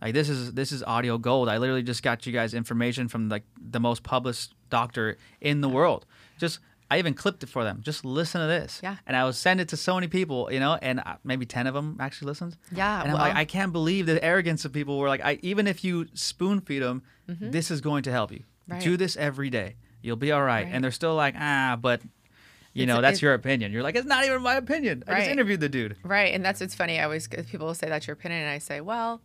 [0.01, 1.51] Like this is this is audio gold.
[1.51, 5.69] I literally just got you guys information from like the most published doctor in the
[5.69, 6.07] world.
[6.39, 7.83] Just I even clipped it for them.
[7.83, 8.81] Just listen to this.
[8.83, 8.97] Yeah.
[9.07, 11.67] And I would send it to so many people, you know, and uh, maybe ten
[11.67, 12.57] of them actually listened.
[12.73, 14.97] Yeah, And I'm like, I can't believe the arrogance of people.
[14.97, 18.39] Were like, I even if you spoon feed them, this is going to help you.
[18.39, 18.73] Mm-hmm.
[18.73, 18.83] Right.
[18.83, 19.77] Do this every day.
[20.01, 20.65] You'll be all right.
[20.65, 20.73] Right.
[20.73, 22.01] And they're still like, ah, but.
[22.77, 23.73] You It's- know, that's your opinion.
[23.73, 25.03] You're like, it's not even my opinion.
[25.09, 25.97] I just interviewed the dude.
[26.03, 27.01] Right, and that's what's funny.
[27.01, 29.23] I always people will say that's your opinion, and I say, well,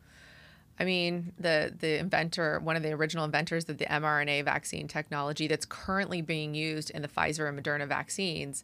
[0.80, 5.48] I mean, the the inventor, one of the original inventors of the mRNA vaccine technology
[5.48, 8.64] that's currently being used in the Pfizer and Moderna vaccines,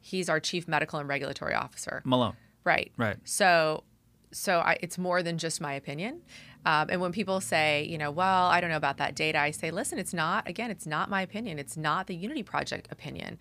[0.00, 2.02] he's our chief medical and regulatory officer.
[2.04, 2.36] Malone.
[2.62, 2.92] Right.
[2.98, 3.16] Right.
[3.24, 3.84] So,
[4.32, 6.20] so I, it's more than just my opinion.
[6.66, 9.52] Um, and when people say, you know, well, I don't know about that data, I
[9.52, 10.48] say, listen, it's not.
[10.48, 11.58] Again, it's not my opinion.
[11.58, 13.38] It's not the Unity Project opinion.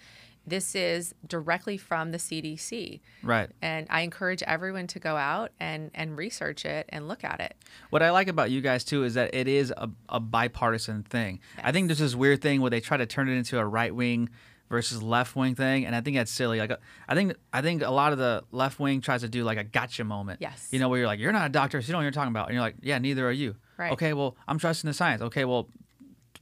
[0.47, 2.99] This is directly from the CDC.
[3.23, 3.49] Right.
[3.61, 7.55] And I encourage everyone to go out and, and research it and look at it.
[7.89, 11.39] What I like about you guys too is that it is a, a bipartisan thing.
[11.63, 13.93] I think there's this weird thing where they try to turn it into a right
[13.93, 14.29] wing
[14.69, 16.59] versus left wing thing, and I think that's silly.
[16.59, 16.77] Like, uh,
[17.07, 19.63] I think I think a lot of the left wing tries to do like a
[19.63, 20.41] gotcha moment.
[20.41, 20.69] Yes.
[20.71, 22.31] You know, where you're like, you're not a doctor, so you know what you're talking
[22.31, 23.55] about, and you're like, yeah, neither are you.
[23.77, 23.91] Right.
[23.91, 25.21] Okay, well, I'm trusting the science.
[25.21, 25.69] Okay, well,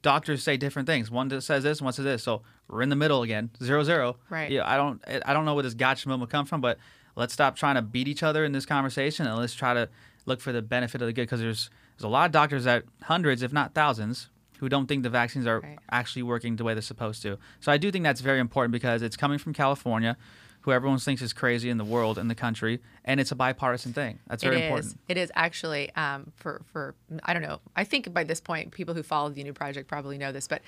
[0.01, 1.09] doctors say different things.
[1.09, 2.23] One says this, one says this.
[2.23, 4.17] So we're in the middle again, zero zero.
[4.29, 4.51] Right.
[4.51, 6.77] Yeah, I don't I don't know where this gotcha moment come from, but
[7.15, 9.87] let's stop trying to beat each other in this conversation and let's try to
[10.25, 12.83] look for the benefit of the good because there's there's a lot of doctors that
[13.03, 15.77] hundreds, if not thousands, who don't think the vaccines are Right.
[15.91, 17.37] actually working the way they're supposed to.
[17.59, 20.17] So I do think that's very important because it's coming from California,
[20.63, 23.93] who everyone thinks is crazy in the world in the country, and it's a bipartisan
[23.93, 24.19] thing.
[24.27, 24.63] That's very It is.
[24.65, 24.97] important.
[25.09, 27.59] It is actually um, for for I don't know.
[27.75, 30.61] I think by this point, people who follow the Unity Project probably know this, but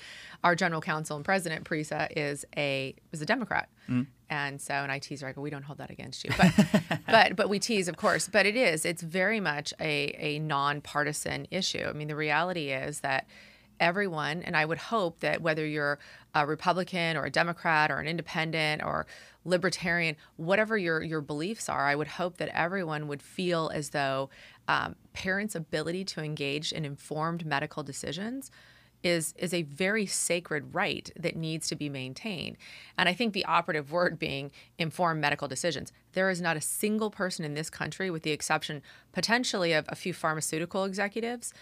[0.44, 4.06] our general counsel and president Parisa is a is a Democrat, Mm.
[4.30, 5.28] and so and I tease her.
[5.28, 6.52] I go, we don't hold that against you, but
[7.06, 8.28] but but we tease, of course.
[8.28, 8.84] But it is.
[8.84, 11.84] It's very much a a nonpartisan issue.
[11.88, 13.26] I mean, the reality is that
[13.80, 15.98] everyone, and I would hope that whether you're
[16.34, 19.06] a Republican or a Democrat or an independent or
[19.44, 24.30] libertarian, whatever your your beliefs are, I would hope that everyone would feel as though
[24.68, 28.50] um, parents' ability to engage in informed medical decisions
[29.02, 32.56] is is a very sacred right that needs to be maintained.
[32.98, 35.92] And I think the operative word being informed medical decisions.
[36.12, 39.94] There is not a single person in this country, with the exception potentially of a
[39.94, 41.52] few pharmaceutical executives,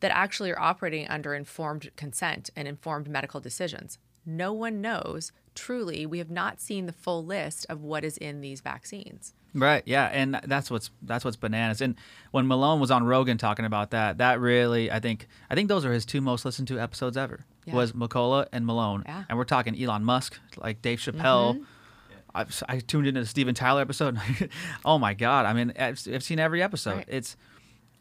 [0.00, 3.98] that actually are operating under informed consent and informed medical decisions.
[4.24, 6.04] No one knows truly.
[6.04, 9.34] We have not seen the full list of what is in these vaccines.
[9.54, 9.82] Right.
[9.86, 11.80] Yeah, and that's what's that's what's bananas.
[11.80, 11.94] And
[12.30, 15.84] when Malone was on Rogan talking about that, that really I think I think those
[15.84, 17.46] are his two most listened to episodes ever.
[17.64, 17.74] Yeah.
[17.74, 19.02] Was McCullough and Malone.
[19.06, 19.24] Yeah.
[19.28, 21.64] And we're talking Elon Musk, like Dave Chappelle.
[22.34, 24.18] I've, I tuned into the Steven Tyler episode.
[24.84, 25.46] oh my god!
[25.46, 26.96] I mean, I've, I've seen every episode.
[26.96, 27.08] Right.
[27.08, 27.36] It's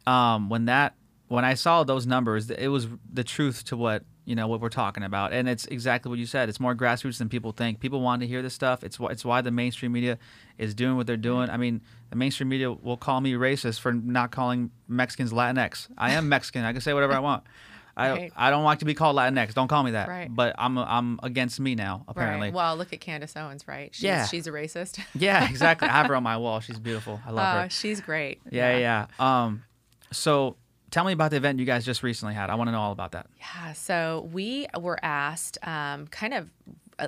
[0.05, 0.95] um, when that
[1.27, 4.69] when I saw those numbers, it was the truth to what you know what we're
[4.69, 6.49] talking about, and it's exactly what you said.
[6.49, 7.79] It's more grassroots than people think.
[7.79, 8.83] People want to hear this stuff.
[8.83, 10.17] It's why it's why the mainstream media
[10.57, 11.49] is doing what they're doing.
[11.49, 15.87] I mean, the mainstream media will call me racist for not calling Mexicans Latinx.
[15.97, 16.63] I am Mexican.
[16.65, 17.43] I can say whatever I want.
[17.97, 18.33] I Right.
[18.35, 19.53] I don't like to be called Latinx.
[19.53, 20.09] Don't call me that.
[20.09, 20.27] Right.
[20.33, 22.47] But I'm I'm against me now apparently.
[22.47, 22.53] Right.
[22.53, 23.93] Well, look at Candace Owens, right?
[23.95, 24.25] She's, Yeah.
[24.25, 24.99] She's a racist.
[25.15, 25.87] Yeah, exactly.
[25.87, 26.59] I have her on my wall.
[26.59, 27.21] She's beautiful.
[27.25, 27.69] I love Uh, her.
[27.69, 28.41] she's great.
[28.51, 29.05] Yeah, yeah.
[29.17, 29.63] Um,
[30.11, 30.57] so
[30.91, 32.49] tell me about the event you guys just recently had.
[32.49, 33.27] I want to know all about that.
[33.39, 36.49] Yeah, so we were asked um, kind of
[36.97, 37.07] uh,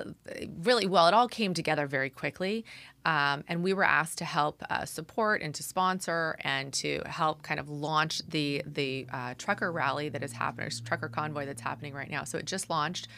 [0.62, 2.64] really well, it all came together very quickly.
[3.04, 7.42] Um, and we were asked to help uh, support and to sponsor and to help
[7.42, 11.94] kind of launch the, the uh, trucker rally that is happening, trucker convoy that's happening
[11.94, 12.24] right now.
[12.24, 13.08] So it just launched.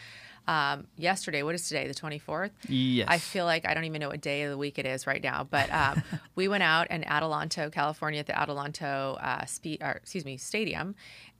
[0.49, 1.87] Um, yesterday, what is today?
[1.87, 2.51] The 24th?
[2.69, 3.07] Yes.
[3.09, 5.23] I feel like I don't even know what day of the week it is right
[5.23, 6.03] now, but um,
[6.35, 10.95] we went out in Adelanto, California, at the Adelanto uh, spe- or, excuse me stadium,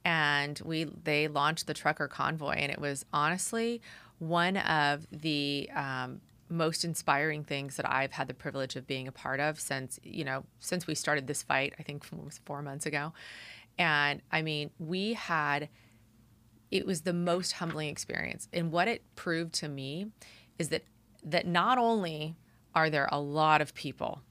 [0.05, 3.81] and we they launched the trucker convoy, and it was honestly
[4.19, 9.13] one of the um, most inspiring things that I've had the privilege of being a
[9.13, 11.75] part of since you know since we started this fight.
[11.79, 13.13] I think it was four months ago,
[13.79, 15.69] and I mean we had
[16.71, 18.49] it was the most humbling experience.
[18.53, 20.09] And what it proved to me
[20.59, 20.85] is that
[21.23, 22.37] that not only
[22.75, 24.23] are there a lot of people,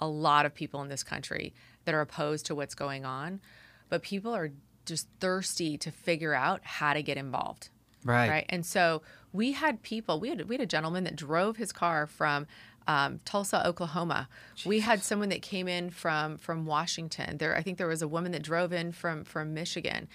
[0.00, 3.40] a lot of people in this country that are opposed to what's going on,
[3.88, 4.50] but people are
[4.84, 7.70] just thirsty to figure out how to get involved.
[8.04, 8.30] Right.
[8.30, 8.46] Right.
[8.48, 12.06] And so we had people, we had we had a gentleman that drove his car
[12.06, 12.46] from
[12.86, 14.28] um, Tulsa, Oklahoma.
[14.64, 17.38] We had someone that came in from from Washington.
[17.38, 20.08] There, I think there was a woman that drove in from from Michigan,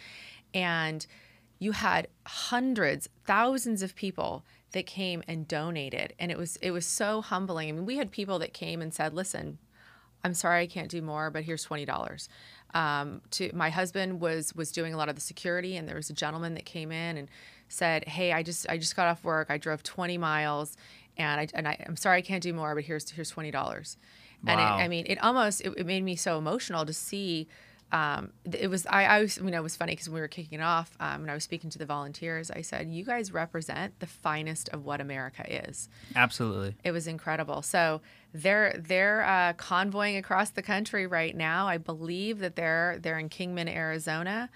[0.53, 1.05] and
[1.63, 6.85] you had hundreds, thousands of people that came and donated, and it was it was
[6.85, 7.69] so humbling.
[7.69, 9.59] I mean, we had people that came and said, "Listen,
[10.25, 12.27] I'm sorry I can't do more, but here's twenty dollars."
[12.73, 16.09] Um, to my husband was was doing a lot of the security, and there was
[16.09, 17.29] a gentleman that came in and
[17.69, 19.47] said, "Hey, I just I just got off work.
[19.49, 20.75] I drove 20 miles,
[21.17, 23.97] and I and I, I'm sorry I can't do more, but here's here's twenty dollars."
[24.45, 27.47] And it, I mean, it almost it, it made me so emotional to see.
[27.93, 30.27] Um, it was I, I was, you know it was funny because when we were
[30.27, 33.31] kicking it off, um, and I was speaking to the volunteers, I said, "You guys
[33.31, 36.75] represent the finest of what America is." Absolutely.
[36.83, 37.61] It was incredible.
[37.61, 38.01] So
[38.33, 41.67] they're they're uh, convoying across the country right now.
[41.67, 44.49] I believe that they're they're in Kingman, Arizona,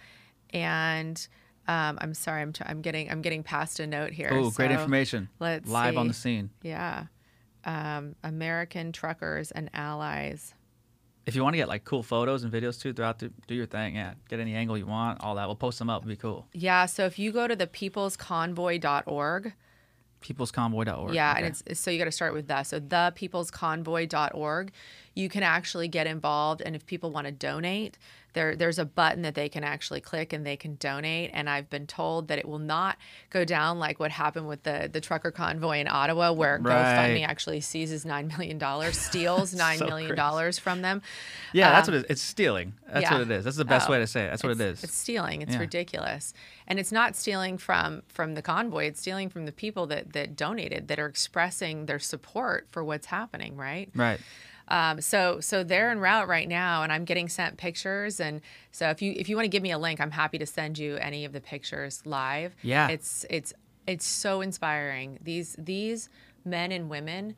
[0.52, 1.28] and
[1.68, 4.30] um, I'm sorry, I'm, t- I'm getting I'm getting past a note here.
[4.32, 5.30] Oh, great information.
[5.40, 6.50] Let's Live on the scene.
[6.64, 7.06] Yeah,
[7.66, 10.56] um, American truckers and allies.
[11.28, 13.66] If you want to get like cool photos and videos too throughout, the, do your
[13.68, 13.96] thing.
[13.96, 14.14] Yeah.
[14.30, 15.22] Get any angle you want.
[15.22, 15.46] All that.
[15.48, 16.02] We'll post them up.
[16.02, 16.48] It'll be cool.
[16.54, 19.54] Yeah, so if you go to the peoplesconvoy.org,
[20.22, 21.14] Peoplesconvoy.org.
[21.14, 21.44] Yeah, Okay.
[21.46, 22.64] and it's so you got to start with that.
[22.66, 24.72] So thepeoplesconvoy.org.
[25.18, 27.98] You can actually get involved, and if people want to donate,
[28.34, 31.32] there there's a button that they can actually click and they can donate.
[31.34, 32.98] And I've been told that it will not
[33.32, 36.76] go down like what happened with the the trucker convoy in Ottawa, where Right.
[37.16, 41.02] GoFundMe actually seizes nine million dollars, steals nine So million dollars from them.
[41.52, 42.12] yeah, that's Um, what it is.
[42.12, 42.74] It's stealing.
[42.88, 43.14] That's yeah.
[43.14, 43.44] what it is.
[43.44, 44.30] That's the best Oh, way to say it.
[44.30, 45.42] That's what it's- It's stealing.
[45.42, 45.60] It's Yeah.
[45.60, 46.34] ridiculous,
[46.68, 48.86] and it's not stealing from from the convoy.
[48.86, 53.08] It's stealing from the people that that donated, that are expressing their support for what's
[53.08, 53.56] happening.
[53.58, 53.90] Right.
[53.96, 54.20] right.
[54.68, 58.20] Um, so so they're en route right now, and I'm getting sent pictures.
[58.20, 60.46] And so if you if you want to give me a link, I'm happy to
[60.46, 62.56] send you any of the pictures live.
[62.62, 62.88] Yeah.
[62.90, 63.54] It's it's
[63.86, 65.20] it's so inspiring.
[65.22, 66.10] These these
[66.44, 67.36] men and women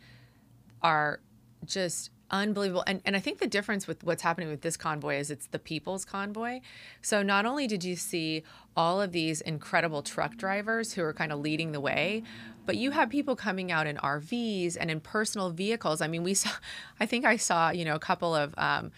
[0.82, 1.20] are
[1.66, 2.84] just unbelievable.
[2.88, 5.60] And and I think the difference with what's happening with this convoy is it's the
[5.60, 6.60] people's convoy.
[7.02, 8.44] So not only did you see
[8.84, 12.24] all of these incredible truck drivers who are kind of leading the way,
[12.66, 16.02] but you have people coming out in RVs and in personal vehicles.
[16.02, 16.52] I mean, we saw
[17.00, 18.92] I think I saw, you know, a couple of um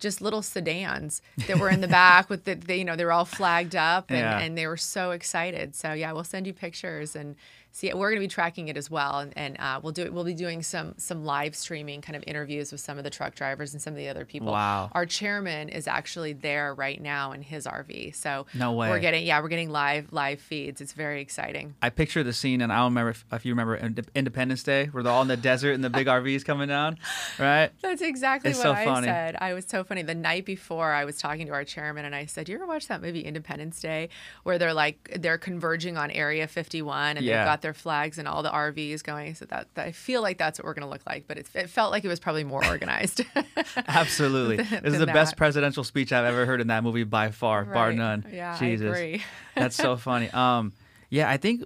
[0.00, 3.12] just little sedans that were in the back with the, they, you know, they were
[3.18, 4.38] all flagged up and, Yeah.
[4.44, 5.74] and they were so excited.
[5.74, 7.36] So yeah, we'll send you pictures and
[7.74, 7.92] see.
[7.92, 10.12] We're going to be tracking it as well, and, and uh, we'll do it.
[10.14, 13.34] We'll be doing some some live streaming kind of interviews with some of the truck
[13.34, 14.52] drivers and some of the other people.
[14.52, 14.88] Wow.
[14.92, 18.14] Our chairman is actually there right now in his RV.
[18.14, 18.88] So No way.
[18.88, 20.80] We're getting yeah, we're getting live live feeds.
[20.80, 21.74] It's very exciting.
[21.82, 23.76] I picture the scene, and I don't remember if, if you remember
[24.14, 26.98] Independence Day, where they're all in the desert and the big RVs coming down,
[27.38, 27.70] right?
[27.82, 29.06] That's exactly It's what so I funny.
[29.08, 29.36] said.
[29.40, 30.02] I was so funny.
[30.02, 32.88] The night before, I was talking to our chairman, and I said, "You ever watch
[32.88, 34.08] that movie Independence Day,
[34.44, 37.38] where they're like they're converging on Area 51, and Yeah.
[37.38, 40.38] they've got their flags and all the RVs going?" So that, that I feel like
[40.38, 42.44] that's what we're going to look like, but it, it felt like it was probably
[42.44, 43.22] more organized.
[43.88, 44.56] Absolutely.
[44.84, 47.92] This is the best presidential speech I've ever heard in that movie by far, bar
[47.92, 48.24] none.
[48.30, 48.86] Yeah, I Jesus.
[48.86, 49.22] agree.
[49.56, 50.30] That's so funny.
[50.30, 50.72] Um,
[51.10, 51.64] yeah, I think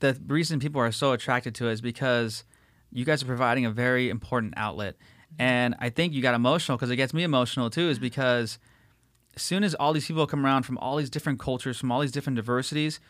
[0.00, 2.44] the reason people are so attracted to it is because
[2.90, 4.96] you guys are providing a very important outlet.
[5.38, 8.58] And I think you got emotional because it gets me emotional too, is because
[9.34, 12.00] as soon as all these people come around from all these different cultures, from all
[12.00, 13.00] these different diversities,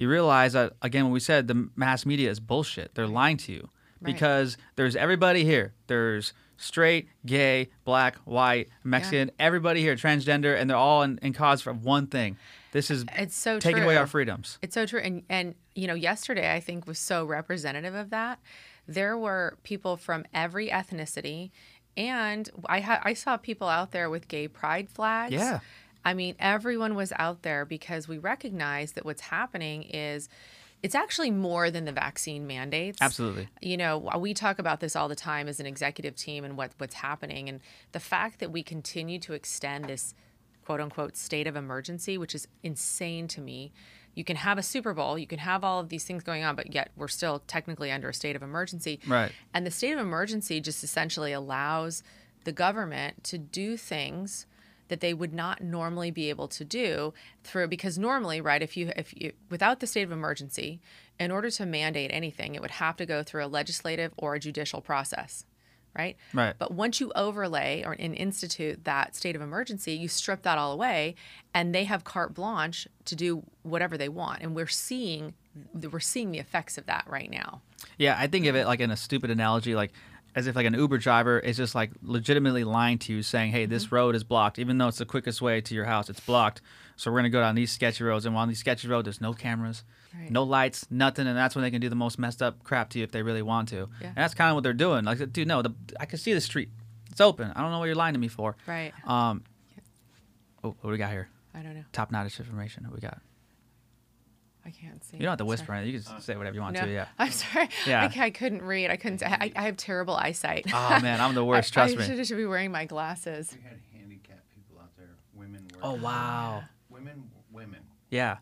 [0.00, 2.94] you realize that, again, when we said, the mass media is bullshit.
[2.94, 3.68] They're lying to you
[4.00, 4.14] Right.
[4.14, 5.74] because there's everybody here.
[5.88, 11.60] There's straight, gay, black, white, Mexican, everybody here, transgender, and they're all in, in cause
[11.60, 12.36] for one thing.
[12.72, 13.84] This is It's so taking true.
[13.84, 14.58] away our freedoms.
[14.62, 15.00] It's so true.
[15.00, 18.38] And and you know, yesterday I think was so representative of that.
[18.86, 21.50] There were people from every ethnicity,
[21.96, 25.32] and I ha- I saw people out there with gay pride flags.
[25.34, 25.60] Yeah.
[26.04, 30.28] I mean, everyone was out there because we recognize that what's happening is
[30.82, 32.98] it's actually more than the vaccine mandates.
[33.00, 33.48] Absolutely.
[33.60, 36.72] You know, we talk about this all the time as an executive team and what
[36.78, 37.60] what's happening and
[37.92, 40.14] the fact that we continue to extend this
[40.64, 43.72] quote unquote state of emergency, which is insane to me.
[44.14, 46.56] You can have a Super Bowl, you can have all of these things going on,
[46.56, 49.00] but yet we're still technically under a state of emergency.
[49.06, 49.32] Right.
[49.54, 52.02] And the state of emergency just essentially allows
[52.44, 54.46] the government to do things
[54.90, 58.92] that they would not normally be able to do through because normally right if you
[58.96, 60.80] if you without the state of emergency
[61.18, 64.40] in order to mandate anything it would have to go through a legislative or a
[64.40, 65.46] judicial process
[65.96, 66.16] right?
[66.32, 66.54] Right.
[66.56, 70.72] but once you overlay or and institute that state of emergency you strip that all
[70.72, 71.16] away
[71.54, 74.42] and they have carte blanche to do whatever they want.
[74.42, 75.34] And we're seeing
[75.74, 77.60] we're seeing the effects of that right now.
[77.98, 79.92] Yeah, I think of it like in a stupid analogy, like
[80.34, 83.64] as if like an Uber driver is just like legitimately lying to you, saying, "Hey,
[83.64, 83.72] Mm-hmm.
[83.72, 86.08] this road is blocked, even though it's the quickest way to your house.
[86.10, 86.60] It's blocked.
[86.96, 89.20] So we're gonna go down these sketchy roads, and while on these sketchy roads, there's
[89.20, 90.30] no cameras, Right.
[90.30, 92.98] no lights, nothing, and that's when they can do the most messed up crap to
[92.98, 93.88] you if they really want to.
[94.00, 94.08] Yeah.
[94.08, 95.04] And that's kind of what they're doing.
[95.04, 96.68] Like, dude, no, the, I can see the street.
[97.10, 97.50] It's open.
[97.56, 98.56] I don't know what you're lying to me for.
[98.66, 99.42] right Um.
[100.62, 101.28] Oh, what do we got here?
[101.54, 102.84] i don't know Top notch information.
[102.84, 103.20] What we got?
[104.64, 105.48] I can't see You don't have to Sorry.
[105.48, 105.74] whisper.
[105.74, 105.86] it.
[105.86, 106.92] You can just say whatever you want No, to.
[106.92, 107.06] Yeah.
[107.18, 107.68] I'm sorry.
[107.86, 108.10] Yeah.
[108.16, 108.90] I couldn't read.
[108.90, 109.22] I couldn't.
[109.22, 110.66] I, I have terrible eyesight.
[110.72, 111.72] Oh man, I'm the worst.
[111.76, 112.16] I, Trust I me.
[112.16, 113.52] should, should be wearing my glasses.
[113.56, 115.84] We had handicapped people out there, women worked.
[115.84, 116.62] Oh wow.
[116.88, 117.80] Women, women,
[118.10, 118.38] Yeah.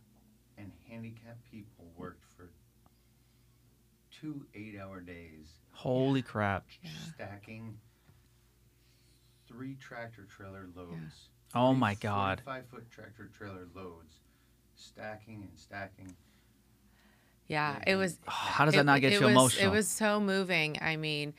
[0.57, 2.51] and handicapped people worked for
[4.11, 6.65] two eight-hour days, Holy crap.
[6.83, 6.91] Yeah.
[7.15, 7.79] stacking
[9.47, 11.29] three tractor trailer loads.
[11.55, 12.43] Oh Three my God.
[12.45, 14.15] Five foot tractor trailer loads,
[14.79, 16.15] stacking and stacking.
[17.47, 18.19] Yeah, it was.
[18.27, 19.73] How does it- that not get it you was, emotional?
[19.73, 20.79] It was so moving.
[20.81, 21.35] I mean,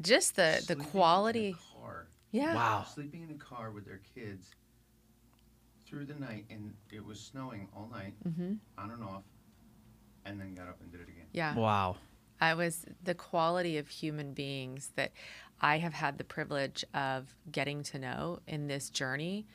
[0.00, 1.56] just the the Sleeping in a quality.
[1.80, 2.54] car, Yeah.
[2.54, 2.86] Wow.
[2.92, 4.50] sleeping in a car with their kids
[5.86, 9.22] through the night, and it was snowing all night, hmm on and off,
[10.24, 11.26] and then got up and did it again.
[11.32, 11.54] Yeah.
[11.54, 11.96] Wow.
[12.40, 15.12] I was the quality of human beings that
[15.60, 19.46] I have had the privilege of getting to know in this journey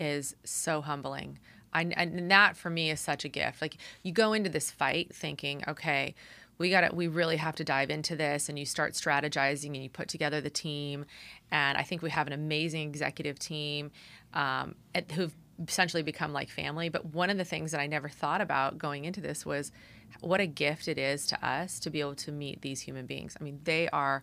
[0.00, 1.38] is so humbling.
[1.74, 3.60] I, and that for me is such a gift.
[3.60, 6.14] Like you go into this fight thinking, okay,
[6.58, 9.82] we got to we really have to dive into this and you start strategizing and
[9.82, 11.04] you put together the team
[11.50, 13.90] and i think we have an amazing executive team
[14.34, 15.34] um, at, who've
[15.66, 19.04] essentially become like family but one of the things that i never thought about going
[19.04, 19.72] into this was
[20.20, 23.36] what a gift it is to us to be able to meet these human beings
[23.40, 24.22] i mean they are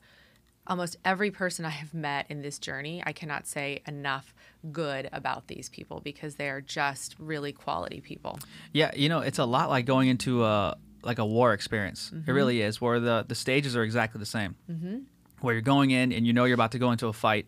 [0.68, 4.34] almost every person I have met in this journey, I cannot say enough
[4.72, 8.40] good about these people because they are just really quality people.
[8.72, 12.12] Yeah, you know, it's a lot like going into a like a war experience.
[12.14, 12.30] Mm-hmm.
[12.30, 14.56] It really is, where the the stages are exactly the same.
[14.70, 14.98] Mm-hmm.
[15.42, 17.48] Where you're going in and you know you're about to go into a fight,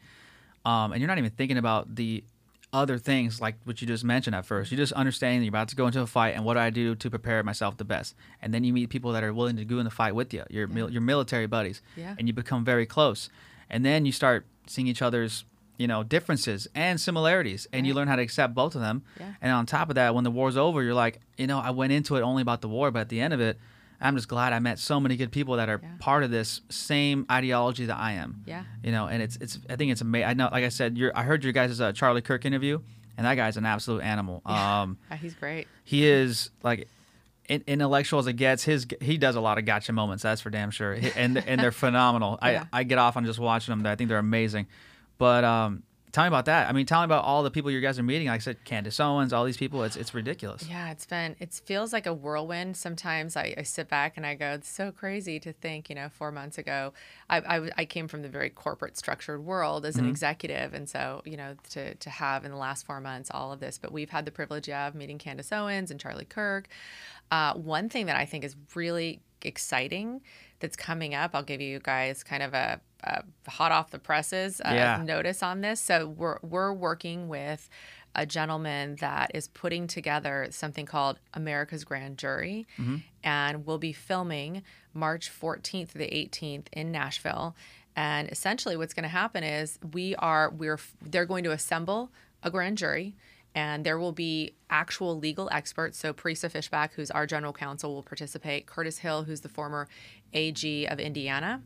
[0.65, 2.23] um, and you're not even thinking about the
[2.73, 4.71] other things like what you just mentioned at first.
[4.71, 6.95] You just understand you're about to go into a fight and what do I do
[6.95, 8.15] to prepare myself the best.
[8.41, 10.43] And then you meet people that are willing to go in the fight with you,
[10.49, 12.15] your mil- your military buddies, Yeah.
[12.17, 13.29] and you become very close.
[13.69, 15.45] And then you start seeing each other's
[15.77, 19.01] you know differences and similarities, and you learn how to accept both of them.
[19.19, 19.33] Yeah.
[19.41, 21.91] And on top of that, when the war's over, you're like, you know, I went
[21.91, 23.57] into it only about the war, but at the end of it,
[24.03, 25.89] I'm just glad I met so many good people that are Yeah.
[25.99, 28.43] part of this same ideology that I am.
[28.45, 28.63] Yeah.
[28.83, 30.27] You know, and it's it's I think it's amazing.
[30.29, 32.79] I know, like I said, I heard your guys' uh, Charlie Kirk interview,
[33.17, 34.41] and that guy's an absolute animal.
[34.45, 35.67] Um, Yeah, he's great.
[35.83, 36.87] he is like
[37.49, 38.63] in, intellectual as it gets.
[38.63, 40.23] His he does a lot of gotcha moments.
[40.23, 40.97] That's for damn sure.
[41.15, 42.37] And and they're phenomenal.
[42.41, 42.65] Yeah.
[42.73, 43.85] I I get off on just watching them.
[43.85, 44.67] I think they're amazing.
[45.17, 45.83] But um,
[46.13, 46.69] tell me about that.
[46.69, 48.27] I mean, tell me about all the people you guys are meeting.
[48.27, 49.83] Like I said, Candace Owens, all these people.
[49.83, 50.65] It's it's ridiculous.
[50.65, 52.77] Yeah, it's been, it feels like a whirlwind.
[52.77, 56.09] Sometimes I, I sit back and I go, it's so crazy to think, you know,
[56.09, 56.93] four months ago,
[57.29, 60.73] I, I, I came from the very corporate structured world as an executive.
[60.73, 63.79] And so, you know, to, to have in the last four months all of this,
[63.79, 66.67] but we've had the privilege of meeting Candace Owens and Charlie Kirk.
[67.31, 70.21] Uh, one thing that I think is really exciting
[70.63, 74.61] that's coming up, I'll give you guys kind of a, a hot off the presses
[74.61, 75.03] uh, Yeah.
[75.03, 75.81] notice on this.
[75.81, 77.69] So we're we're working with
[78.15, 82.65] a gentleman that is putting together something called America's Grand Jury,
[83.23, 87.55] and we'll be filming March 14th to the 18th in Nashville.
[87.95, 92.09] And essentially, what's going to happen is we are we're they're going to assemble
[92.41, 93.15] a grand jury.
[93.55, 95.97] And there will be actual legal experts.
[95.97, 98.65] So, Parisa Fishback, who's our general counsel, will participate.
[98.65, 99.87] Curtis Hill, who's the former
[100.33, 101.61] AG of Indiana,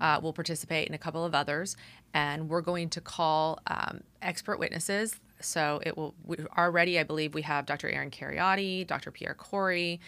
[0.00, 1.76] uh, will participate, and a couple of others.
[2.14, 5.18] And we're going to call um, expert witnesses.
[5.40, 7.88] So it will we, already, I believe, we have Dr.
[7.88, 9.10] Aaron Kheriaty, Dr.
[9.10, 10.00] Pierre Kory.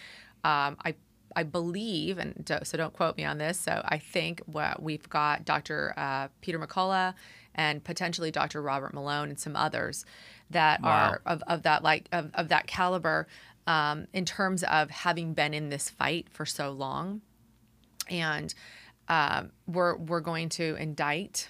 [0.43, 0.95] Um, I
[1.35, 3.59] I believe, and do, so don't quote me on this.
[3.59, 5.93] So I think what we've got Dr.
[5.97, 7.13] Uh, Peter McCullough
[7.55, 8.61] and potentially Dr.
[8.61, 10.05] Robert Malone and some others
[10.51, 10.89] that Wow.
[10.89, 13.27] are of, of that like of, of that caliber
[13.65, 17.21] um, in terms of having been in this fight for so long
[18.09, 18.53] and
[19.07, 21.49] um, we're we're going to indict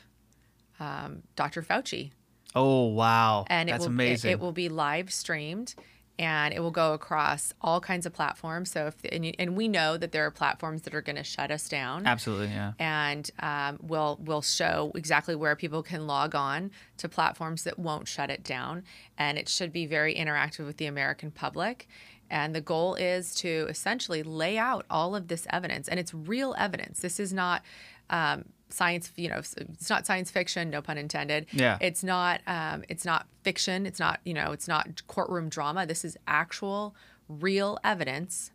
[0.80, 1.62] um, Dr.
[1.62, 2.12] Fauci,
[2.53, 4.30] Oh wow, and that's it will amazing.
[4.32, 5.76] It, it will be live streamed,
[6.18, 8.72] and it will go across all kinds of platforms.
[8.72, 11.24] So if and, you- and we know that there are platforms that are going to
[11.24, 12.74] shut us down, Absolutely, yeah.
[12.80, 18.07] and um, we'll we'll show exactly where people can log on to platforms that won't
[18.07, 18.84] shut it down,
[19.18, 21.88] and it should be very interactive with the American public.
[22.28, 26.55] And the goal is to essentially lay out all of this evidence, and it's real
[26.57, 26.99] evidence.
[27.01, 27.61] This is not
[28.09, 31.47] um, science, you know, it's not science fiction, no pun intended.
[31.51, 31.78] Yeah.
[31.82, 33.86] It's not um, it's not fiction.
[33.86, 35.86] It's not you know it's not courtroom drama.
[35.86, 36.95] This is actual,
[37.30, 38.51] real evidence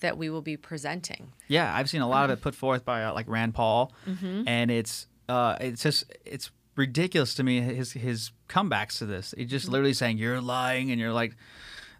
[0.00, 1.32] that we will be presenting.
[1.48, 4.44] Yeah, I've seen a lot of it put forth by uh, like Rand Paul, Mm-hmm.
[4.46, 9.34] and it's uh, it's just it's ridiculous to me his his comebacks to this.
[9.36, 9.50] He's Mm-hmm.
[9.50, 11.34] just literally saying you're lying, and you're like,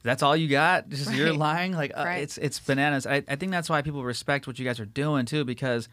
[0.04, 0.88] that's all you got.
[0.88, 1.72] Just you're lying.
[1.72, 2.22] Like uh, Right.
[2.22, 3.04] it's it's bananas.
[3.04, 5.88] I, I think that's why people respect what you guys are doing too, because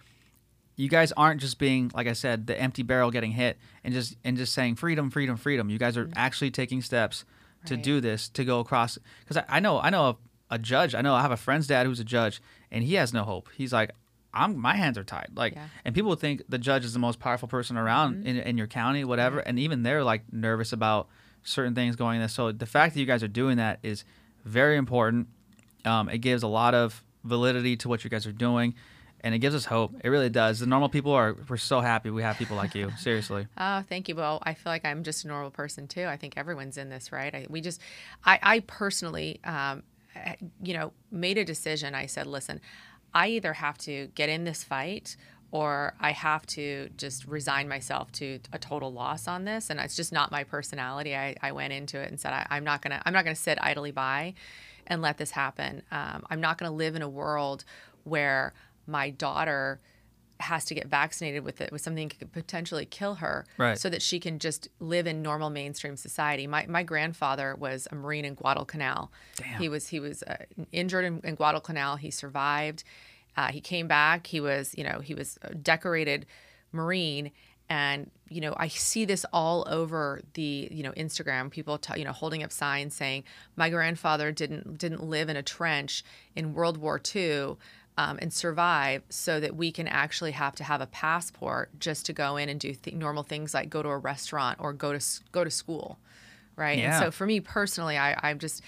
[0.76, 4.18] you guys aren't just being like I said, the empty barrel getting hit and just
[4.24, 5.70] and just saying freedom, freedom, freedom.
[5.70, 7.74] You guys are actually taking steps to Mm-hmm.
[7.76, 7.84] Right.
[7.84, 8.98] do this to go across.
[9.24, 10.18] Because I, I know I know a,
[10.56, 10.94] a judge.
[10.94, 13.50] I know I have a friend's dad who's a judge, and he has no hope.
[13.56, 13.92] He's like.
[14.38, 15.30] I'm my hands are tied.
[15.34, 15.68] Like, Yeah.
[15.86, 18.28] and people think the judge is the most powerful person around Mm-hmm.
[18.28, 19.40] in, in your county, whatever.
[19.40, 21.08] And even they're like nervous about
[21.44, 22.34] certain things going this.
[22.34, 24.04] So the fact that you guys are doing that is
[24.44, 25.30] very important.
[25.86, 28.76] Um, it gives a lot of validity to what you guys are doing,
[29.26, 29.92] and it gives us hope.
[30.04, 30.60] It really does.
[30.60, 31.36] The normal people are.
[31.50, 32.92] We're so happy we have people like you.
[33.00, 33.48] Seriously.
[33.58, 34.16] Oh, thank you.
[34.16, 36.06] Well, I feel like I'm just a normal person too.
[36.06, 37.34] I think everyone's in this, right?
[37.34, 37.82] I, we just,
[38.24, 39.82] I, I personally, um,
[40.16, 41.96] eh, you know, made a decision.
[41.96, 42.62] I said, listen,
[43.16, 45.18] I either have to get in this fight
[45.50, 49.72] or I have to just resign myself to a total loss on this.
[49.72, 51.16] And it's just not my personality.
[51.16, 53.58] I, I went into it and said, I, I'm not gonna, I'm not gonna sit
[53.60, 54.36] idly by
[54.86, 55.82] and let this happen.
[55.92, 57.64] Um, I'm not gonna live in a world
[58.04, 58.54] where
[58.88, 59.80] my daughter
[60.42, 63.78] has to get vaccinated with it with something that could potentially kill her Right.
[63.80, 67.96] so that she can just live in normal mainstream society my, my grandfather was a
[67.96, 69.60] marine in guadalcanal Damn.
[69.62, 70.36] he was he was uh,
[70.74, 72.84] injured in, in guadalcanal he survived
[73.38, 74.28] Uh, he came back.
[74.28, 76.26] He was, you know, he was a decorated
[76.72, 77.32] Marine,
[77.70, 81.52] and you know, I see this all over the, you know, Instagram.
[81.52, 83.24] People, t- you know, holding up signs saying,
[83.58, 86.04] "My grandfather didn't didn't live in a trench
[86.36, 87.58] in World War II."
[87.98, 92.14] Um, and survive so that we can actually have to have a passport just to
[92.14, 95.06] go in and do th- normal things like go to a restaurant or go to
[95.32, 95.98] go to school,
[96.58, 96.78] right?
[96.78, 96.98] Yeah.
[96.98, 98.62] And so for me personally, I, I'm just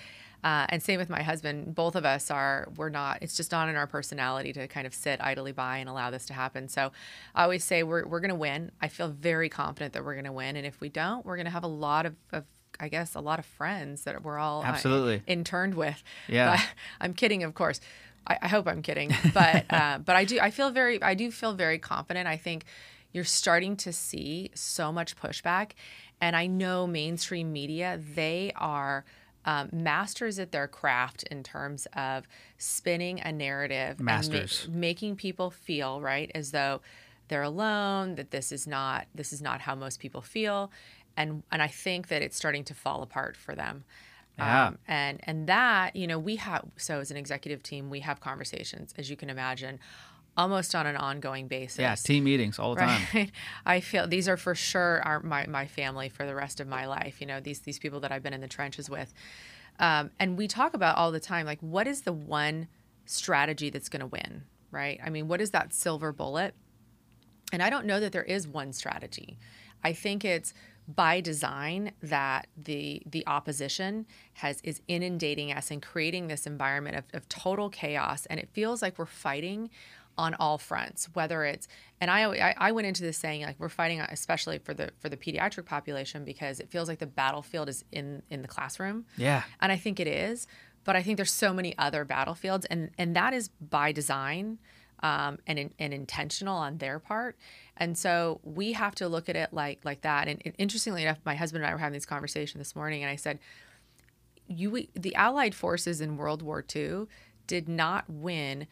[0.43, 1.73] uh, and same with my husband.
[1.73, 3.19] Both of us are we're not.
[3.21, 6.25] It's just not in our personality to kind of sit idly by and allow this
[6.27, 6.69] to happen.
[6.69, 6.91] So
[7.33, 8.71] I always say we're we're going to win.
[8.81, 11.47] I feel very confident that we're going to win, and if we don't, we're going
[11.47, 12.45] to have a lot of, of
[12.79, 15.23] I guess a lot of friends that we're all uh, Absolutely.
[15.27, 16.03] interned with.
[16.27, 16.51] Yeah.
[16.57, 16.65] But
[17.01, 17.81] I'm kidding, of course.
[18.27, 20.39] I, I hope I'm kidding, but uh, but I do.
[20.39, 21.01] I feel very.
[21.01, 22.27] I do feel very confident.
[22.27, 22.65] I think
[23.13, 25.71] you're starting to see so much pushback,
[26.21, 27.99] and I know mainstream media.
[28.15, 29.05] They are.
[29.45, 34.65] Um, masters at their craft in terms of spinning a narrative Masters.
[34.65, 36.81] and ma- making people feel right as though
[37.29, 40.69] they're alone that this is not this is not how most people feel
[41.15, 43.85] and and I think that it's starting to fall apart for them
[44.37, 44.67] Yeah.
[44.67, 48.19] um, and and that you know we have so as an executive team we have
[48.19, 49.79] conversations as you can imagine
[50.35, 53.31] almost on an ongoing basis Yeah, team meetings all the time.
[53.65, 56.85] i feel these are for sure our, my, my family for the rest of my
[56.85, 59.13] life you know these these people that i've been in the trenches with
[59.79, 62.67] um, and we talk about all the time like what is the one
[63.05, 66.53] strategy that's going to win right i mean what is that silver bullet
[67.51, 69.37] and I don't know that there is one strategy.
[69.83, 70.53] I think it's
[70.87, 77.03] by design that the the opposition has is inundating us and creating this environment of,
[77.13, 78.25] of total chaos.
[78.27, 79.69] And it feels like we're fighting
[80.17, 81.67] on all fronts, whether it's
[81.99, 85.09] and I, I I went into this saying like we're fighting especially for the for
[85.09, 89.05] the pediatric population because it feels like the battlefield is in in the classroom.
[89.17, 89.43] Yeah.
[89.59, 90.47] And I think it is,
[90.85, 94.57] but I think there's so many other battlefields, and and that is by design
[95.03, 97.37] um, and in, and intentional on their part.
[97.77, 100.27] And so we have to look at it like like that.
[100.27, 103.09] And, and interestingly enough, my husband and I were having this conversation this morning, and
[103.11, 103.39] I said,
[104.47, 107.05] "You, the Allied forces in World War II,
[107.47, 108.67] did not win."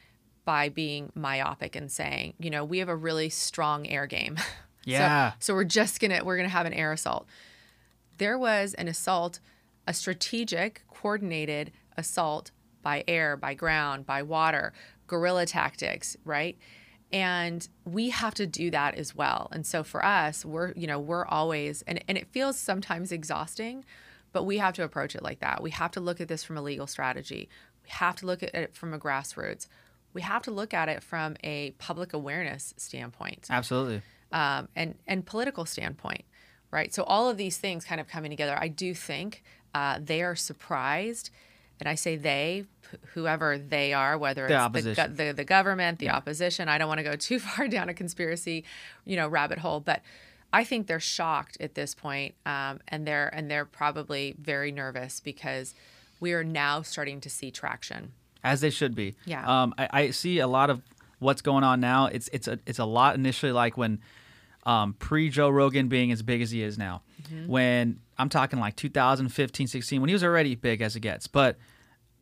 [0.46, 4.38] By being myopic and saying, you know, we have a really strong air game.
[4.86, 5.32] So- Yeah.
[5.40, 7.26] so we're just gonna we're gonna have an air assault
[8.20, 9.40] there was an assault,
[9.88, 12.52] a strategic, coordinated assault
[12.84, 14.72] by air, by ground, by water,
[15.08, 16.58] guerrilla tactics, right?
[17.12, 19.48] And we have to do that as well.
[19.52, 23.86] And so for us, we're, you know, we're always, and, and it feels sometimes exhausting,
[24.34, 25.62] but we have to approach it like that.
[25.62, 27.48] We have to look at this from a legal strategy.
[27.84, 29.68] We have to look at it from a grassroots.
[30.14, 34.02] We have to look at it from a public awareness standpoint Absolutely.
[34.32, 36.24] um, and and political standpoint,
[36.72, 36.94] right?
[36.94, 38.58] So all of these things kind of coming together.
[38.60, 39.44] I do think
[39.74, 41.30] uh, they are surprised,
[41.80, 42.66] and I say they,
[43.14, 46.70] whoever they are, whether The it's the, the the government, the opposition.
[46.70, 48.64] I don't want to go too far down a conspiracy,
[49.06, 50.02] you know, rabbit hole, but.
[50.54, 55.20] I think they're shocked at this point, um, and they're and they're probably very nervous
[55.20, 55.76] because
[56.22, 58.14] we are now starting to see traction.
[58.42, 59.16] as they should be.
[59.26, 59.44] Yeah.
[59.46, 60.82] Um, I, I see a lot of
[61.20, 62.06] what's going on now.
[62.06, 64.00] It's it's a it's a lot initially like when
[64.66, 67.02] um, pre Joe Rogan being as big as he is now.
[67.26, 67.48] Mm-hmm.
[67.48, 71.58] When I'm talking like 2015, 16, when he was already big as it gets, but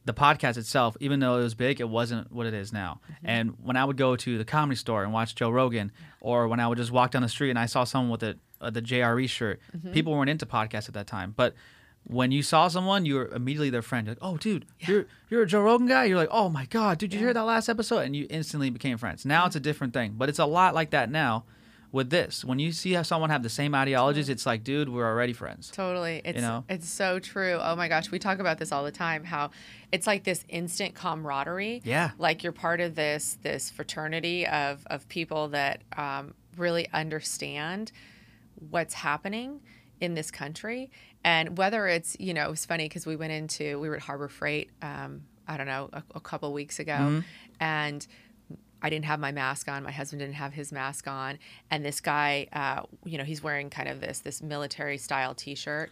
[0.05, 2.99] the podcast itself, even though it was big, it wasn't what it is now.
[3.05, 3.25] Mm-hmm.
[3.25, 6.59] And when I would go to the comedy store and watch Joe Rogan, or when
[6.59, 8.81] I would just walk down the street and I saw someone with a, uh, the
[8.81, 9.91] JRE shirt, Mm-hmm.
[9.93, 11.33] people weren't into podcasts at that time.
[11.35, 11.53] But
[12.05, 14.05] when you saw someone, you were immediately their friend.
[14.05, 16.03] You're like, oh, dude, you're you're a Joe Rogan guy.
[16.03, 17.99] You're like, oh my god, did you hear that last episode?
[17.99, 19.25] And you instantly became friends.
[19.25, 21.45] Now it's a different thing, but it's a lot like that now.
[21.93, 25.07] With this, when you see how someone have the same ideologies, it's like, dude, we're
[25.07, 25.69] already friends.
[25.69, 26.21] Totally.
[26.25, 26.65] It's know?
[26.67, 27.59] it's so true.
[27.61, 29.51] Oh my gosh, we talk about this all the time how
[29.91, 31.81] it's like this instant camaraderie.
[31.85, 32.11] Yeah.
[32.17, 37.91] Like you're part of this this fraternity of of people that um, really understand
[38.71, 39.61] what's happening
[39.99, 40.91] in this country
[41.23, 44.01] and whether it's you know it was funny because we went into we were at
[44.01, 47.23] harbor freight um, i don't know a, a couple weeks ago
[47.59, 48.07] and
[48.83, 49.81] I didn't have my mask on.
[49.83, 51.39] My husband didn't have his mask on,
[51.71, 55.89] and this guy, uh, you know, he's wearing kind of this this military style T-shirt,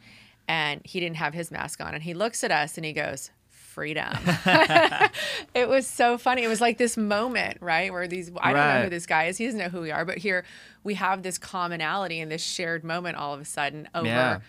[0.48, 1.94] and he didn't have his mask on.
[1.94, 4.12] And he looks at us and he goes, "Freedom."
[5.54, 6.44] it was so funny.
[6.44, 9.38] It was like this moment, right, where these I don't know who this guy is.
[9.38, 10.44] He doesn't know who we are, but here
[10.84, 14.40] we have this commonality and this shared moment all of a sudden over Yeah.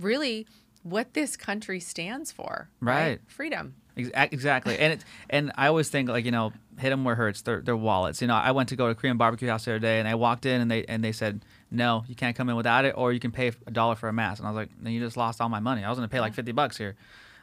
[0.00, 0.46] really
[0.82, 2.70] what this country stands for.
[2.80, 3.20] Right.
[3.26, 3.74] Freedom.
[4.14, 7.18] Ex- Exactly, and it and I always think like you know hit them where it
[7.18, 8.20] hurts their their wallets.
[8.22, 10.08] You know, I went to go to a Korean barbecue house the other day, and
[10.08, 12.94] I walked in and they and they said no, you can't come in without it,
[12.96, 14.40] or you can pay a dollar for a mask.
[14.40, 15.84] And I was like, then you just lost all my money.
[15.84, 16.96] I was gonna pay like fifty bucks here,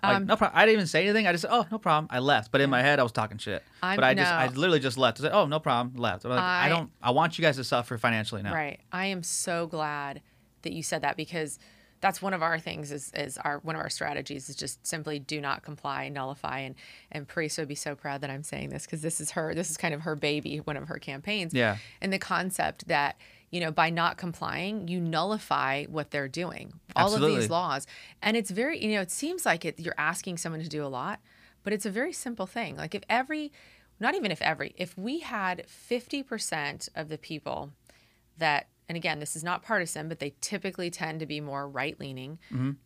[0.03, 0.57] Like, Um, no problem.
[0.59, 1.27] I didn't even say anything.
[1.27, 2.07] I just said, oh, no problem.
[2.11, 2.51] I left.
[2.51, 3.63] But in my head, I was talking shit.
[3.81, 4.31] I'm- but I just.
[4.31, 5.19] I literally just left.
[5.19, 5.95] I said, oh, no problem.
[5.95, 6.23] Left.
[6.25, 8.53] Like, I, I- don't, I want you guys to suffer financially now.
[8.53, 8.79] Right.
[8.91, 10.21] I am so glad
[10.63, 11.57] that you said that because
[11.99, 15.19] that's one of our things is, is our one of our strategies is just simply
[15.19, 16.75] do not comply, and nullify, and
[17.11, 19.71] and Parisa would be so proud that I'm saying this because this is her this
[19.71, 21.53] is kind of her baby, one of her campaigns.
[21.53, 21.77] Yeah.
[22.01, 23.17] And the concept that
[23.51, 26.73] you know by not complying, you nullify what they're doing.
[26.95, 27.87] All of these laws,
[28.21, 30.87] and it's very you know it seems like it you're asking someone to do a
[30.87, 31.19] lot,
[31.63, 32.77] but it's a very simple thing.
[32.77, 33.51] Like if every
[33.99, 37.71] not even if every if we had 50% of the people
[38.37, 41.99] that and again this is not partisan but they typically tend to be more right
[41.99, 42.39] leaning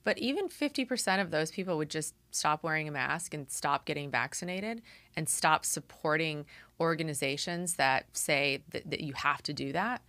[0.03, 4.09] but even 50% of those people would just stop wearing a mask and stop getting
[4.09, 4.81] vaccinated
[5.15, 6.45] and stop supporting
[6.79, 10.01] organizations that say that, that you have to do that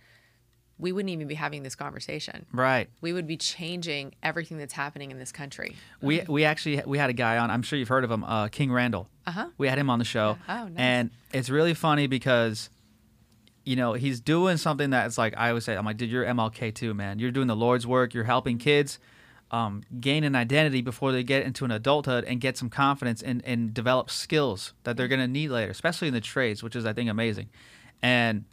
[0.79, 2.89] we wouldn't even be having this conversation Right.
[3.01, 7.09] we would be changing everything that's happening in this country We we actually we had
[7.09, 7.49] a guy on.
[7.51, 9.07] I'm sure you've heard of him, uh, King Randall.
[9.25, 9.47] Uh-huh.
[9.57, 10.37] We had him on the show.
[10.49, 10.73] Oh, nice.
[10.75, 12.69] And it's really funny because,
[13.63, 15.75] you know, he's doing something that's like I always say.
[15.75, 17.19] I'm like, dude, you're MLK too, man.
[17.19, 18.13] You're doing the Lord's work.
[18.13, 18.99] You're helping kids
[19.51, 23.43] um, gain an identity before they get into an adulthood and get some confidence and
[23.45, 26.93] and develop skills that they're gonna need later, especially in the trades, which is I
[26.93, 27.49] think amazing.
[28.01, 28.45] And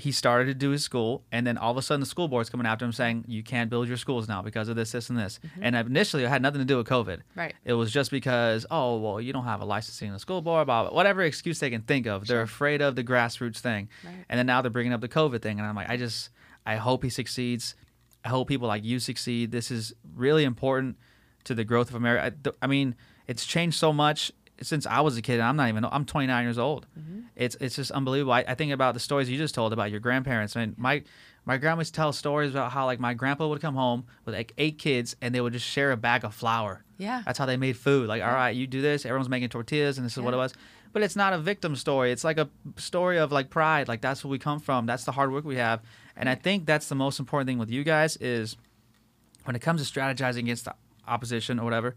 [0.00, 2.50] he started to do his school, and then all of a sudden the school board's
[2.50, 5.18] coming after him saying you can't build your schools now because of this, this, and
[5.18, 5.38] this.
[5.44, 5.64] Mm-hmm.
[5.64, 7.20] And initially, it had nothing to do with COVID.
[7.36, 7.54] Right.
[7.64, 10.66] It was just because oh well, you don't have a licensing in the school board,
[10.66, 12.26] blah, blah whatever excuse they can think of.
[12.26, 14.24] They're afraid of the grassroots thing, Right.
[14.28, 16.30] and then now they're bringing up the COVID thing, and I'm like, I just
[16.66, 17.74] I hope he succeeds.
[18.24, 19.50] I hope people like you succeed.
[19.50, 20.96] This is really important
[21.44, 22.36] to the growth of America.
[22.60, 22.94] I, I mean,
[23.26, 24.30] it's changed so much
[24.62, 25.34] since I was a kid.
[25.34, 25.84] and I'm not even.
[25.84, 26.86] I'm 29 years old.
[27.36, 28.32] It's it's just unbelievable.
[28.32, 30.56] I, I think about the stories you just told about your grandparents.
[30.56, 31.02] I mean, my
[31.46, 34.34] my grandma used to tell stories about how like my grandpa would come home with
[34.34, 36.84] like eight kids and they would just share a bag of flour.
[36.98, 37.22] Yeah.
[37.24, 38.08] That's how they made food.
[38.08, 39.06] Like, all right, you do this.
[39.06, 40.52] Everyone's making tortillas, and this is what it was.
[40.92, 42.12] But it's not a victim story.
[42.12, 43.88] It's like a story of like pride.
[43.88, 44.84] Like that's where we come from.
[44.86, 45.80] That's the hard work we have.
[46.16, 48.56] And I think that's the most important thing with you guys is
[49.44, 50.74] when it comes to strategizing against the
[51.08, 51.94] opposition or whatever.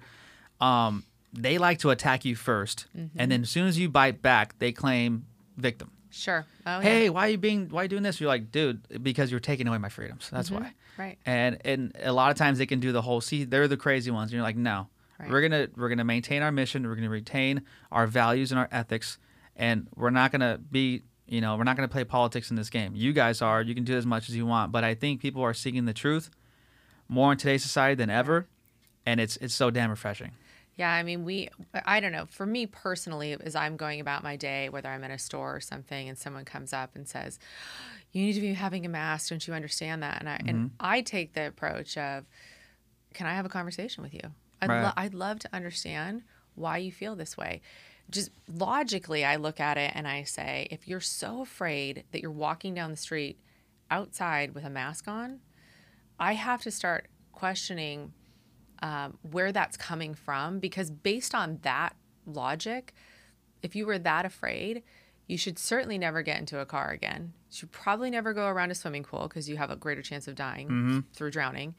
[0.61, 1.03] Um,
[1.34, 3.19] they like to attack you 1st Mm-hmm.
[3.19, 5.25] and then as soon as you bite back, they claim
[5.57, 5.91] victim.
[6.11, 7.09] sure oh Hey, yeah.
[7.09, 7.69] why are you being?
[7.69, 8.19] Why are you doing this?
[8.21, 10.29] You're like, dude, because you're taking away my freedoms.
[10.31, 10.59] That's Mhm.
[10.61, 10.73] why.
[10.97, 13.19] right And and a lot of times they can do the whole.
[13.21, 14.29] See, they're the crazy ones.
[14.31, 15.29] And you're like, no, Right.
[15.29, 16.86] we're gonna we're gonna maintain our mission.
[16.88, 19.17] We're gonna retain our values and our ethics,
[19.55, 21.03] and we're not gonna be.
[21.25, 22.91] You know, we're not going to play politics in this game.
[22.95, 23.61] You guys are.
[23.61, 25.93] You can do as much as you want, but I think people are seeking the
[25.93, 26.29] truth
[27.07, 28.45] more in today's society than ever,
[29.05, 30.31] and it's it's so damn refreshing.
[30.76, 32.26] Yeah, I mean, we, uh, I don't know.
[32.26, 35.59] For me personally, as I'm going about my day, whether I'm in a store or
[35.59, 37.38] something, and someone comes up and says,
[38.11, 39.30] "You need to be having a mask.
[39.30, 40.76] Don't you understand that?" And I and mm-hmm.
[40.80, 42.26] I take the approach of,
[43.13, 44.32] "Can I have a conversation with you?
[44.61, 44.84] I'd, Right.
[44.84, 46.24] lo- I'd love to understand
[46.55, 47.61] why you feel this way."
[48.09, 52.32] Just logically, I look at it and I say, if you're so afraid that you're
[52.32, 53.39] walking down the street
[53.89, 55.39] outside with a mask on,
[56.19, 58.13] I have to start questioning
[58.84, 61.95] um, where that's coming from because based on that
[62.27, 62.93] logic,
[63.63, 64.84] if you were that afraid,
[65.25, 67.31] you should certainly never get into a car again.
[67.49, 70.27] You should probably never go around a swimming pool because you have a greater chance
[70.27, 71.75] of dying through drowning.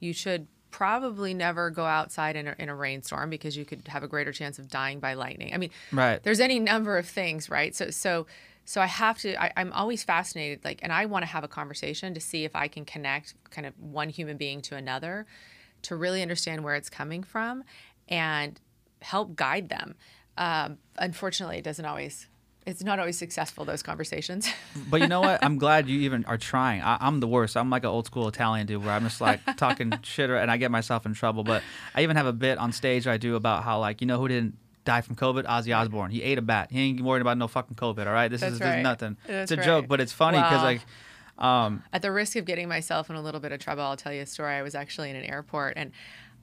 [0.00, 4.02] You should probably never go outside in a, in a rainstorm because you could have
[4.02, 5.54] a greater chance of dying by lightning.
[5.54, 6.20] I mean, Right.
[6.22, 7.74] there's any number of things, right?
[7.76, 8.26] So so
[8.64, 11.48] so I have to I, I'm always fascinated, like and I want to have a
[11.48, 15.26] conversation to see if I can connect kind of one human being to another
[15.82, 17.64] to really understand where it's coming from
[18.08, 18.60] and
[19.02, 19.94] help guide them.
[20.36, 22.26] Um, unfortunately it doesn't always
[22.66, 24.48] it's not always successful those conversations.
[24.90, 25.42] But you know what?
[25.44, 26.82] I'm glad you even are trying.
[26.82, 27.56] I, I'm the worst.
[27.56, 30.56] I'm like an old school Italian dude where I'm just like talking shit and I
[30.56, 31.42] get myself in trouble.
[31.42, 31.62] But
[31.94, 34.28] I even have a bit on stage I do about how like you know who
[34.28, 35.44] didn't die from COVID?
[35.44, 36.10] Ozzy Osbourne.
[36.10, 36.68] He ate a bat.
[36.70, 38.06] He ain't worried about no fucking COVID.
[38.06, 39.16] All right, this That's is this is nothing.
[39.26, 40.64] That's it's a joke, but it's funny because Wow.
[40.64, 40.80] like.
[41.40, 44.12] Um, At the risk of getting myself in a little bit of trouble, I'll tell
[44.12, 44.54] you a story.
[44.54, 45.92] I was actually in an airport and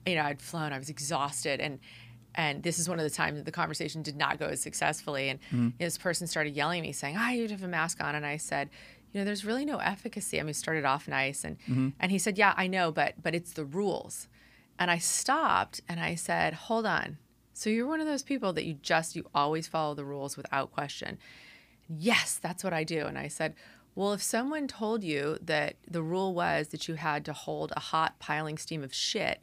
[0.06, 1.78] you know, I'd flown, I was exhausted and
[2.34, 5.28] and this is one of the times that the conversation did not go as successfully.
[5.28, 5.68] And Mm-hmm.
[5.78, 8.36] this person started yelling at me, saying, "Ah, you have a mask on." And I
[8.36, 8.70] said,
[9.12, 11.88] "You know, there's really no efficacy." I mean, it started off nice, and Mm-hmm.
[11.98, 14.28] and he said, "Yeah, I know, but but it's the rules."
[14.78, 17.18] And I stopped and I said, "Hold on.
[17.54, 20.70] So you're one of those people that you just you always follow the rules without
[20.70, 21.18] question."
[21.88, 23.06] Yes, that's what I do.
[23.06, 23.54] And I said,
[23.94, 27.80] Well, if someone told you that the rule was that you had to hold a
[27.80, 29.40] hot piling steam of shit,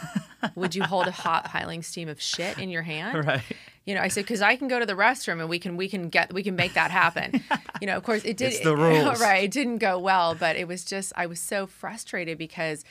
[0.54, 3.24] would you hold a hot piling steam of shit in your hand?
[3.26, 3.42] right.
[3.84, 5.88] You know, I said because I can go to the restroom and we can we
[5.88, 7.42] can get we can make that happen.
[7.80, 8.52] you know, of course it did.
[8.52, 9.20] It's the rules.
[9.20, 9.44] right?
[9.44, 12.84] It didn't go well, but it was just I was so frustrated because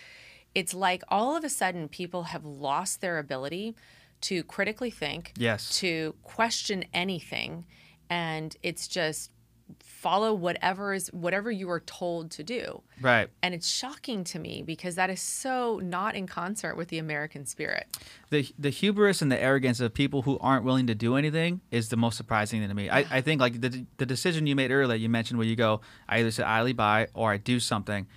[0.54, 3.74] it's like all of a sudden people have lost their ability
[4.22, 5.80] to critically think, Yes.
[5.80, 7.66] to question anything,
[8.10, 9.32] and it's just
[9.80, 12.82] follow whatever is whatever you are told to do.
[13.02, 13.30] Right.
[13.42, 17.46] And it's shocking to me because that is so not in concert with the American
[17.46, 17.86] spirit.
[18.30, 21.90] the the hubris and the arrogance of people who aren't willing to do anything is
[21.90, 22.90] the most surprising thing to me.
[22.90, 25.82] I, I think like the the decision you made earlier, you mentioned where you go,
[26.08, 28.08] I either sit idly by or I do something.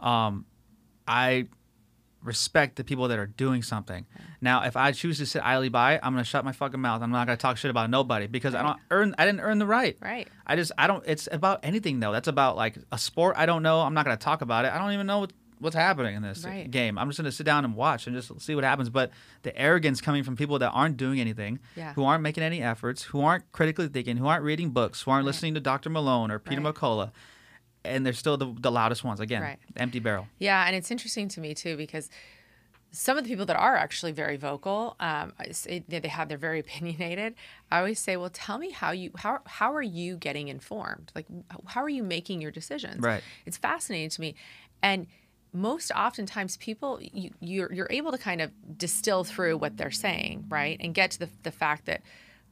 [0.00, 0.46] Um,
[1.06, 1.48] I
[2.24, 4.06] respect the people that are doing something.
[4.40, 7.02] Now, if I choose to sit idly by, I'm gonna shut my fucking mouth.
[7.02, 9.14] I'm not gonna talk shit about nobody because I don't earn.
[9.18, 9.96] I didn't earn the right.
[10.00, 10.26] Right.
[10.46, 11.04] I just I don't.
[11.06, 12.12] It's about anything though.
[12.12, 13.36] That's about like a sport.
[13.38, 13.80] I don't know.
[13.80, 14.72] I'm not gonna talk about it.
[14.72, 16.70] I don't even know what, what's happening in this Right.
[16.70, 16.98] game.
[16.98, 18.88] I'm just gonna sit down and watch and just see what happens.
[18.90, 19.10] But
[19.42, 21.92] the arrogance coming from people that aren't doing anything, Yeah.
[21.94, 25.26] who aren't making any efforts, who aren't critically thinking, who aren't reading books, who aren't
[25.26, 25.90] listening to Dr.
[25.90, 26.74] Malone or Peter Right.
[26.74, 27.12] McCullough,
[27.84, 29.20] and they're still the, the loudest ones.
[29.20, 29.58] Again, Right.
[29.76, 30.26] empty barrel.
[30.38, 32.08] Yeah, and it's interesting to me too because
[32.90, 36.28] some of the people that are actually very vocal, um, I say they they have
[36.28, 37.34] they're very opinionated.
[37.70, 41.12] I always say, well, tell me how you how how are you getting informed?
[41.14, 41.26] Like,
[41.66, 43.00] how are you making your decisions?
[43.00, 43.22] Right.
[43.46, 44.34] It's fascinating to me,
[44.82, 45.06] and
[45.52, 50.46] most oftentimes people you you're, you're able to kind of distill through what they're saying,
[50.48, 52.00] right, and get to the the fact that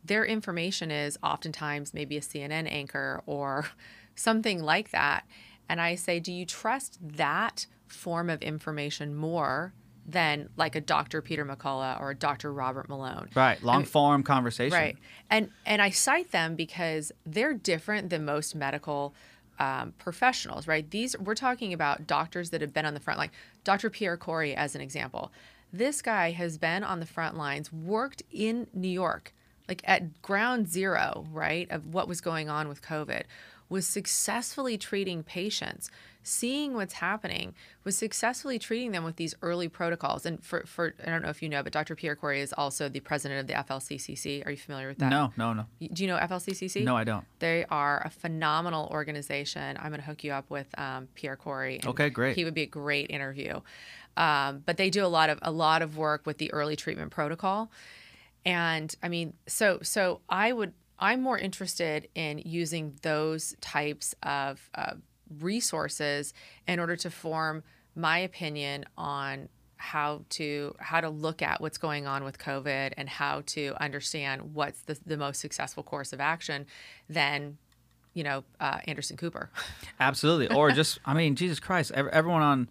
[0.05, 3.67] their information is oftentimes maybe a CNN anchor or
[4.15, 5.25] something like that.
[5.69, 9.73] And I say, do you trust that form of information more
[10.05, 11.23] than like a Dr.
[11.23, 12.53] Peter McCullough or a Dr.
[12.53, 13.29] Robert Malone?
[13.35, 13.63] Right.
[13.63, 14.77] Long form conversation.
[14.77, 14.97] Right.
[15.31, 19.15] And and I cite them because they're different than most medical
[19.59, 20.91] um, professionals, right?
[20.91, 23.31] These we're talking about doctors that have been on the front line.
[23.65, 23.91] Dr.
[23.91, 25.31] Pierre Kory, as an example,
[25.73, 29.33] this guy has been on the front lines, worked in New York,
[29.69, 33.23] like at ground zero, right, of what was going on with COVID,
[33.73, 35.91] was successfully treating patients,
[36.23, 37.55] seeing what's happening,
[37.85, 40.27] was successfully treating them with these early protocols.
[40.27, 41.97] And for, for I don't know if you know, but Dr.
[41.97, 44.47] Pierre Kory is also the president of the FLCCC.
[44.47, 45.09] Are you familiar with that?
[45.09, 45.67] No, no, no.
[45.81, 46.85] Do you know FLCCC?
[46.85, 47.25] No, I don't.
[47.39, 49.79] They are a phenomenal organization.
[49.79, 51.77] I'm going to hook you up with um, Pierre Kory.
[51.77, 52.37] and Okay, great.
[52.37, 53.61] He would be a great interview.
[54.19, 57.11] Um, but they do a lot of a lot of work with the early treatment
[57.11, 57.71] protocol,
[58.45, 64.71] and I mean, so so I would I'm more interested in using those types of
[64.73, 64.95] uh,
[65.41, 66.33] resources
[66.69, 67.65] in order to form
[67.97, 69.49] my opinion on
[69.79, 74.55] how to how to look at what's going on with COVID and how to understand
[74.55, 76.67] what's the, the most successful course of action
[77.09, 77.59] than
[78.15, 79.51] you know uh, Anderson Cooper.
[80.01, 80.55] Absolutely.
[80.55, 82.69] Or just, I mean, Jesus Christ, everyone on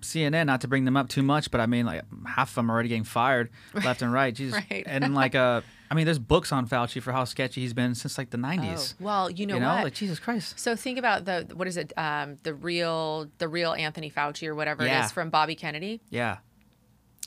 [0.00, 2.70] CNN, not to bring them up too much, but I mean, like half of them
[2.70, 4.34] are already getting fired left and right.
[4.34, 4.58] Jesus.
[4.70, 4.84] Right.
[4.86, 5.60] And like, uh,
[5.90, 8.94] I mean, there's books on Fauci for how sketchy he's been since like the 90s.
[8.94, 9.84] Oh, well, you know, you know, what?
[9.84, 10.58] like Jesus Christ.
[10.58, 11.92] So think about the what is it?
[11.96, 15.04] Um, the real the real Anthony Fauci or whatever it Yeah.
[15.04, 16.00] is from Bobby Kennedy.
[16.10, 16.38] Yeah.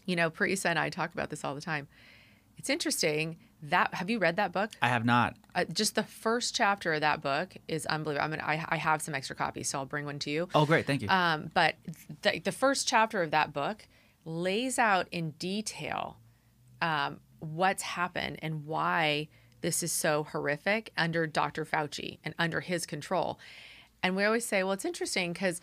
[0.05, 1.87] You know, Parisa and I talk about this all the time.
[2.57, 4.71] It's interesting that have you read that book?
[4.81, 5.35] I have not.
[5.53, 8.25] Uh, just the first chapter of that book is unbelievable.
[8.25, 10.47] I mean, I, I have some extra copies, so I'll bring one to you.
[10.55, 10.85] Oh, great.
[10.85, 11.09] Thank you.
[11.09, 11.75] Um, but
[12.21, 13.87] the, the first chapter of that book
[14.25, 16.17] lays out in detail
[16.81, 19.27] um, what's happened and why
[19.61, 21.65] this is so horrific under Dr.
[21.65, 23.39] Fauci and under his control.
[24.03, 25.59] And we always say, well, it's interesting because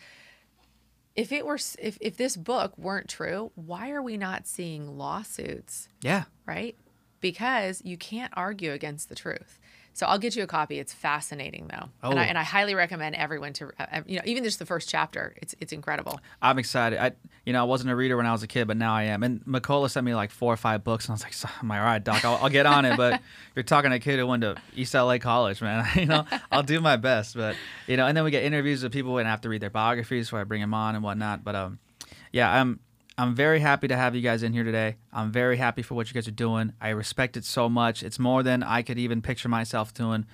[1.15, 5.87] if it were, if, if this book weren't true, why are we not seeing lawsuits,
[6.01, 6.23] yeah.
[6.45, 6.75] right?
[7.21, 9.59] Because you can't argue against the truth.
[9.97, 10.77] So I'll get you a copy.
[10.77, 12.27] It's fascinating though, and, I, Oh.
[12.27, 15.33] and I highly recommend everyone to, uh, you know, even just the first chapter.
[15.41, 16.19] It's it's incredible.
[16.41, 16.99] I'm excited.
[17.01, 17.13] I,
[17.45, 19.23] you know, I wasn't a reader when I was a kid, but now I am.
[19.23, 21.69] And McCullough sent me like four or five books, and I was like, "So- "I'm
[21.69, 23.21] like, all right, doc, I'll, I'll get on it." But
[23.55, 25.87] you're talking to a kid who went to East LA College, man.
[25.95, 27.55] you know, I'll do my best, but
[27.87, 28.05] you know.
[28.05, 30.41] And then we get interviews with people and I have to read their biographies before
[30.41, 31.45] I bring them on and whatnot.
[31.45, 31.79] But um,
[32.33, 32.81] yeah, I'm
[33.17, 34.97] I'm very happy to have you guys in here today.
[35.13, 36.73] I'm very happy for what you guys are doing.
[36.81, 38.03] I respect it so much.
[38.03, 40.25] It's more than I could even picture myself doing.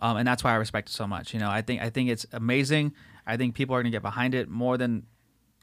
[0.00, 1.32] Um, and that's why I respect it so much.
[1.32, 2.92] You know, I think I think it's amazing.
[3.26, 5.04] I think people are gonna get behind it more than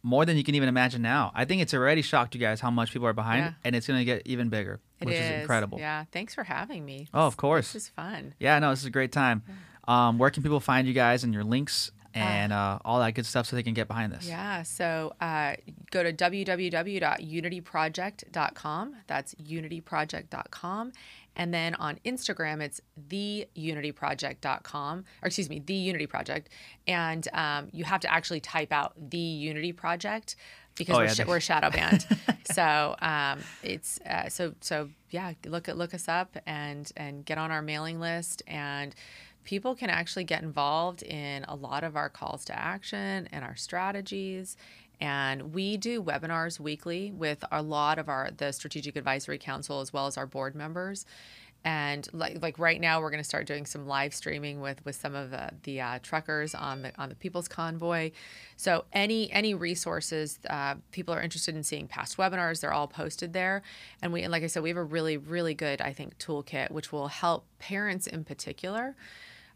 [0.03, 1.31] more than you can even imagine now.
[1.35, 3.47] I think it's already shocked you guys how much people are behind, Yeah.
[3.49, 5.41] it, and it's gonna get even bigger, It which is.
[5.41, 5.77] incredible.
[5.77, 6.05] Yeah.
[6.11, 7.07] Thanks for having me.
[7.13, 7.73] Oh, of course.
[7.73, 8.33] This is fun.
[8.39, 9.43] Yeah, no, this is a great time.
[9.87, 13.25] Um, where can people find you guys and your links and uh, all that good
[13.25, 14.27] stuff so they can get behind this?
[14.27, 14.61] Yeah.
[14.63, 15.55] So uh,
[15.91, 18.95] go to www.unityproject.com.
[19.07, 20.91] That's unityproject.com.
[21.35, 26.49] And then on Instagram, it's theunityproject.com, or excuse me, the Unity Project.
[26.87, 30.35] And um, you have to actually type out the Unity Project
[30.75, 32.05] because Oh, we're, yeah, sh- we're shadow banned.
[32.51, 35.33] so um, it's uh, so so yeah.
[35.45, 38.93] Look at look us up and and get on our mailing list and
[39.43, 43.55] people can actually get involved in a lot of our calls to action and our
[43.55, 44.57] strategies.
[44.99, 49.91] And we do webinars weekly with a lot of our the Strategic Advisory Council as
[49.91, 51.05] well as our board members.
[51.63, 54.95] And like like right now we're going to start doing some live streaming with with
[54.95, 58.11] some of the, the uh, truckers on the on the people's convoy.
[58.57, 63.33] So any any resources uh, people are interested in seeing past webinars they're all posted
[63.33, 63.63] there.
[64.03, 66.71] And we and like i said we have a really really good i think toolkit
[66.71, 68.95] which will help parents in particular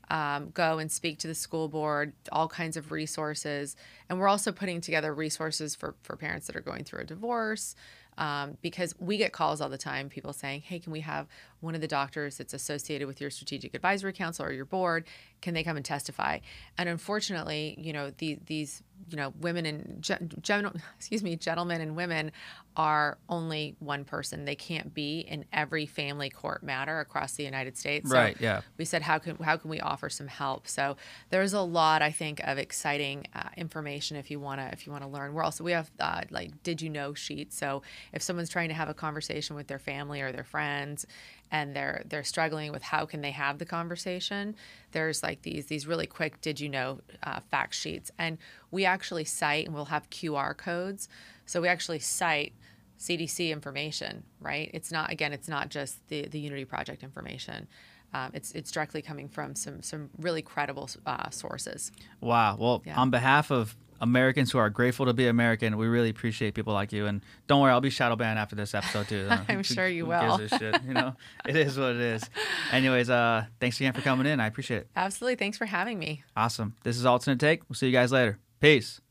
[0.10, 3.76] um, go and speak to the school board, all kinds of resources.
[4.10, 7.76] And we're also putting together resources for, for parents that are going through a divorce,
[8.18, 11.28] um, because we get calls all the time people saying hey can we have
[11.62, 15.06] one of the doctors that's associated with your strategic advisory council or your board
[15.42, 16.40] can they come and testify?
[16.78, 20.32] And unfortunately you know the, these you know women and gen-
[20.98, 22.32] excuse me gentlemen and women
[22.78, 24.46] are only one person.
[24.46, 28.10] They can't be in every family court matter across the united states.
[28.10, 28.62] So right yeah.
[28.78, 30.68] we said how can how can we offer some help?
[30.68, 30.98] So
[31.30, 34.92] there's a lot i think of exciting uh, information if you want to if you
[34.92, 35.34] want to learn.
[35.34, 37.58] We're also we have uh, like did you know sheets?
[37.58, 37.82] So
[38.14, 41.06] if someone's trying to have a conversation with their family or their friends
[41.52, 44.56] and they're they're struggling with how can they have the conversation
[44.92, 48.38] there's like these these really quick did you know uh, fact sheets and
[48.72, 51.08] we actually cite and we'll have qr codes
[51.46, 52.54] so we actually cite
[53.00, 57.68] cdc information right it's not again it's not just the the unity project information
[58.16, 61.92] um, it's it's directly coming from some some really credible uh, sources.
[62.22, 62.56] Wow.
[62.58, 62.98] Well, yeah.
[62.98, 65.78] on behalf of Americans who are grateful to be American.
[65.78, 67.06] We really appreciate people like you.
[67.06, 69.28] And don't worry, I'll be shadow banned after this episode too.
[69.50, 70.38] I'm sure you will.
[70.38, 71.16] Gives a Shit, you know,
[71.48, 72.30] it is what it is.
[72.72, 74.40] Anyways, uh, thanks again for coming in.
[74.40, 74.90] I appreciate it.
[74.96, 75.36] Absolutely.
[75.36, 76.24] Thanks for having me.
[76.36, 76.76] Awesome.
[76.84, 77.62] This is Alternate Take.
[77.70, 78.40] We'll see you guys later.
[78.60, 79.02] Peace.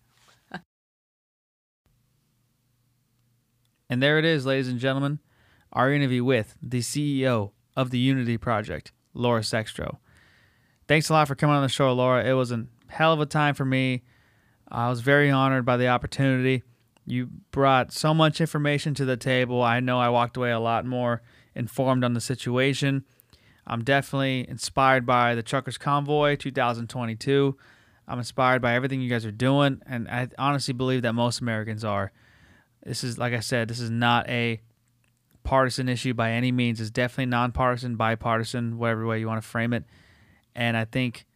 [3.89, 5.21] and there it is, ladies and gentlemen,
[5.73, 9.99] our interview with the CEO of the Unity Project, Laura Sextro.
[10.87, 12.25] Thanks a lot for coming on the show, Laura.
[12.25, 14.03] It was a hell of a time for me.
[14.75, 16.65] I was very honored by the opportunity.
[17.07, 19.63] You brought so much information to the table.
[19.63, 21.23] I know I walked away a lot more
[21.55, 23.05] informed on the situation.
[23.69, 27.57] I'm definitely inspired by the Truckers Convoy 2022.
[28.09, 31.85] I'm inspired by everything you guys are doing, and I honestly believe that most Americans
[31.85, 32.11] are.
[32.83, 34.61] This is, like I said, this is not a
[35.45, 36.81] partisan issue by any means.
[36.81, 39.85] It's definitely nonpartisan, bipartisan, whatever way you want to frame it.
[40.57, 41.27] And I think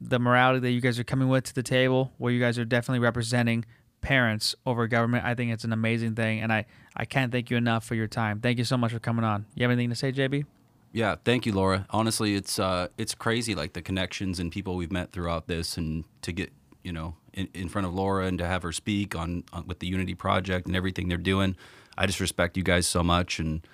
[0.00, 2.64] the morality that you guys are coming with to the table, where you guys are
[2.64, 3.64] definitely representing
[4.00, 5.24] parents over government.
[5.24, 6.66] I think it's an amazing thing, and I
[6.96, 8.40] I can't thank you enough for your time.
[8.40, 9.46] Thank you so much for coming on.
[9.54, 10.44] You have anything to say, JB?
[10.92, 11.86] Yeah, thank you, Laura.
[11.90, 16.04] Honestly, it's uh, it's crazy, like the connections and people we've met throughout this, and
[16.22, 16.52] to get
[16.84, 19.80] you know in, in front of Laura and to have her speak on, on with
[19.80, 21.56] the Unity Project and everything they're doing.
[21.98, 23.66] I just respect you guys so much, and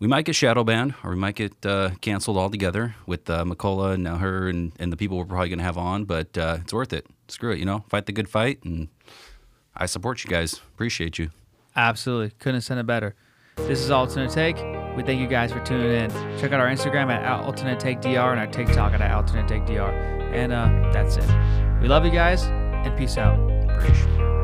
[0.00, 3.94] we might get shadow banned or we might get uh, canceled altogether with uh, McCullough
[3.94, 6.04] and now her and, and the people we're probably going to have on.
[6.04, 7.06] But uh, it's worth it.
[7.28, 8.62] Screw it, you know, fight the good fight.
[8.64, 8.88] And
[9.76, 10.54] I support you guys.
[10.74, 11.30] Appreciate you.
[11.76, 12.30] Absolutely.
[12.38, 13.14] Couldn't have said it better.
[13.56, 14.56] This is Alternate Take.
[14.96, 16.10] We thank you guys for tuning in.
[16.38, 19.90] Check out our Instagram at Alternate Take DR and our TikTok at Alternate Take DR.
[20.32, 21.80] And uh, that's it.
[21.82, 23.38] We love you guys and peace out.
[23.70, 24.37] Appreciate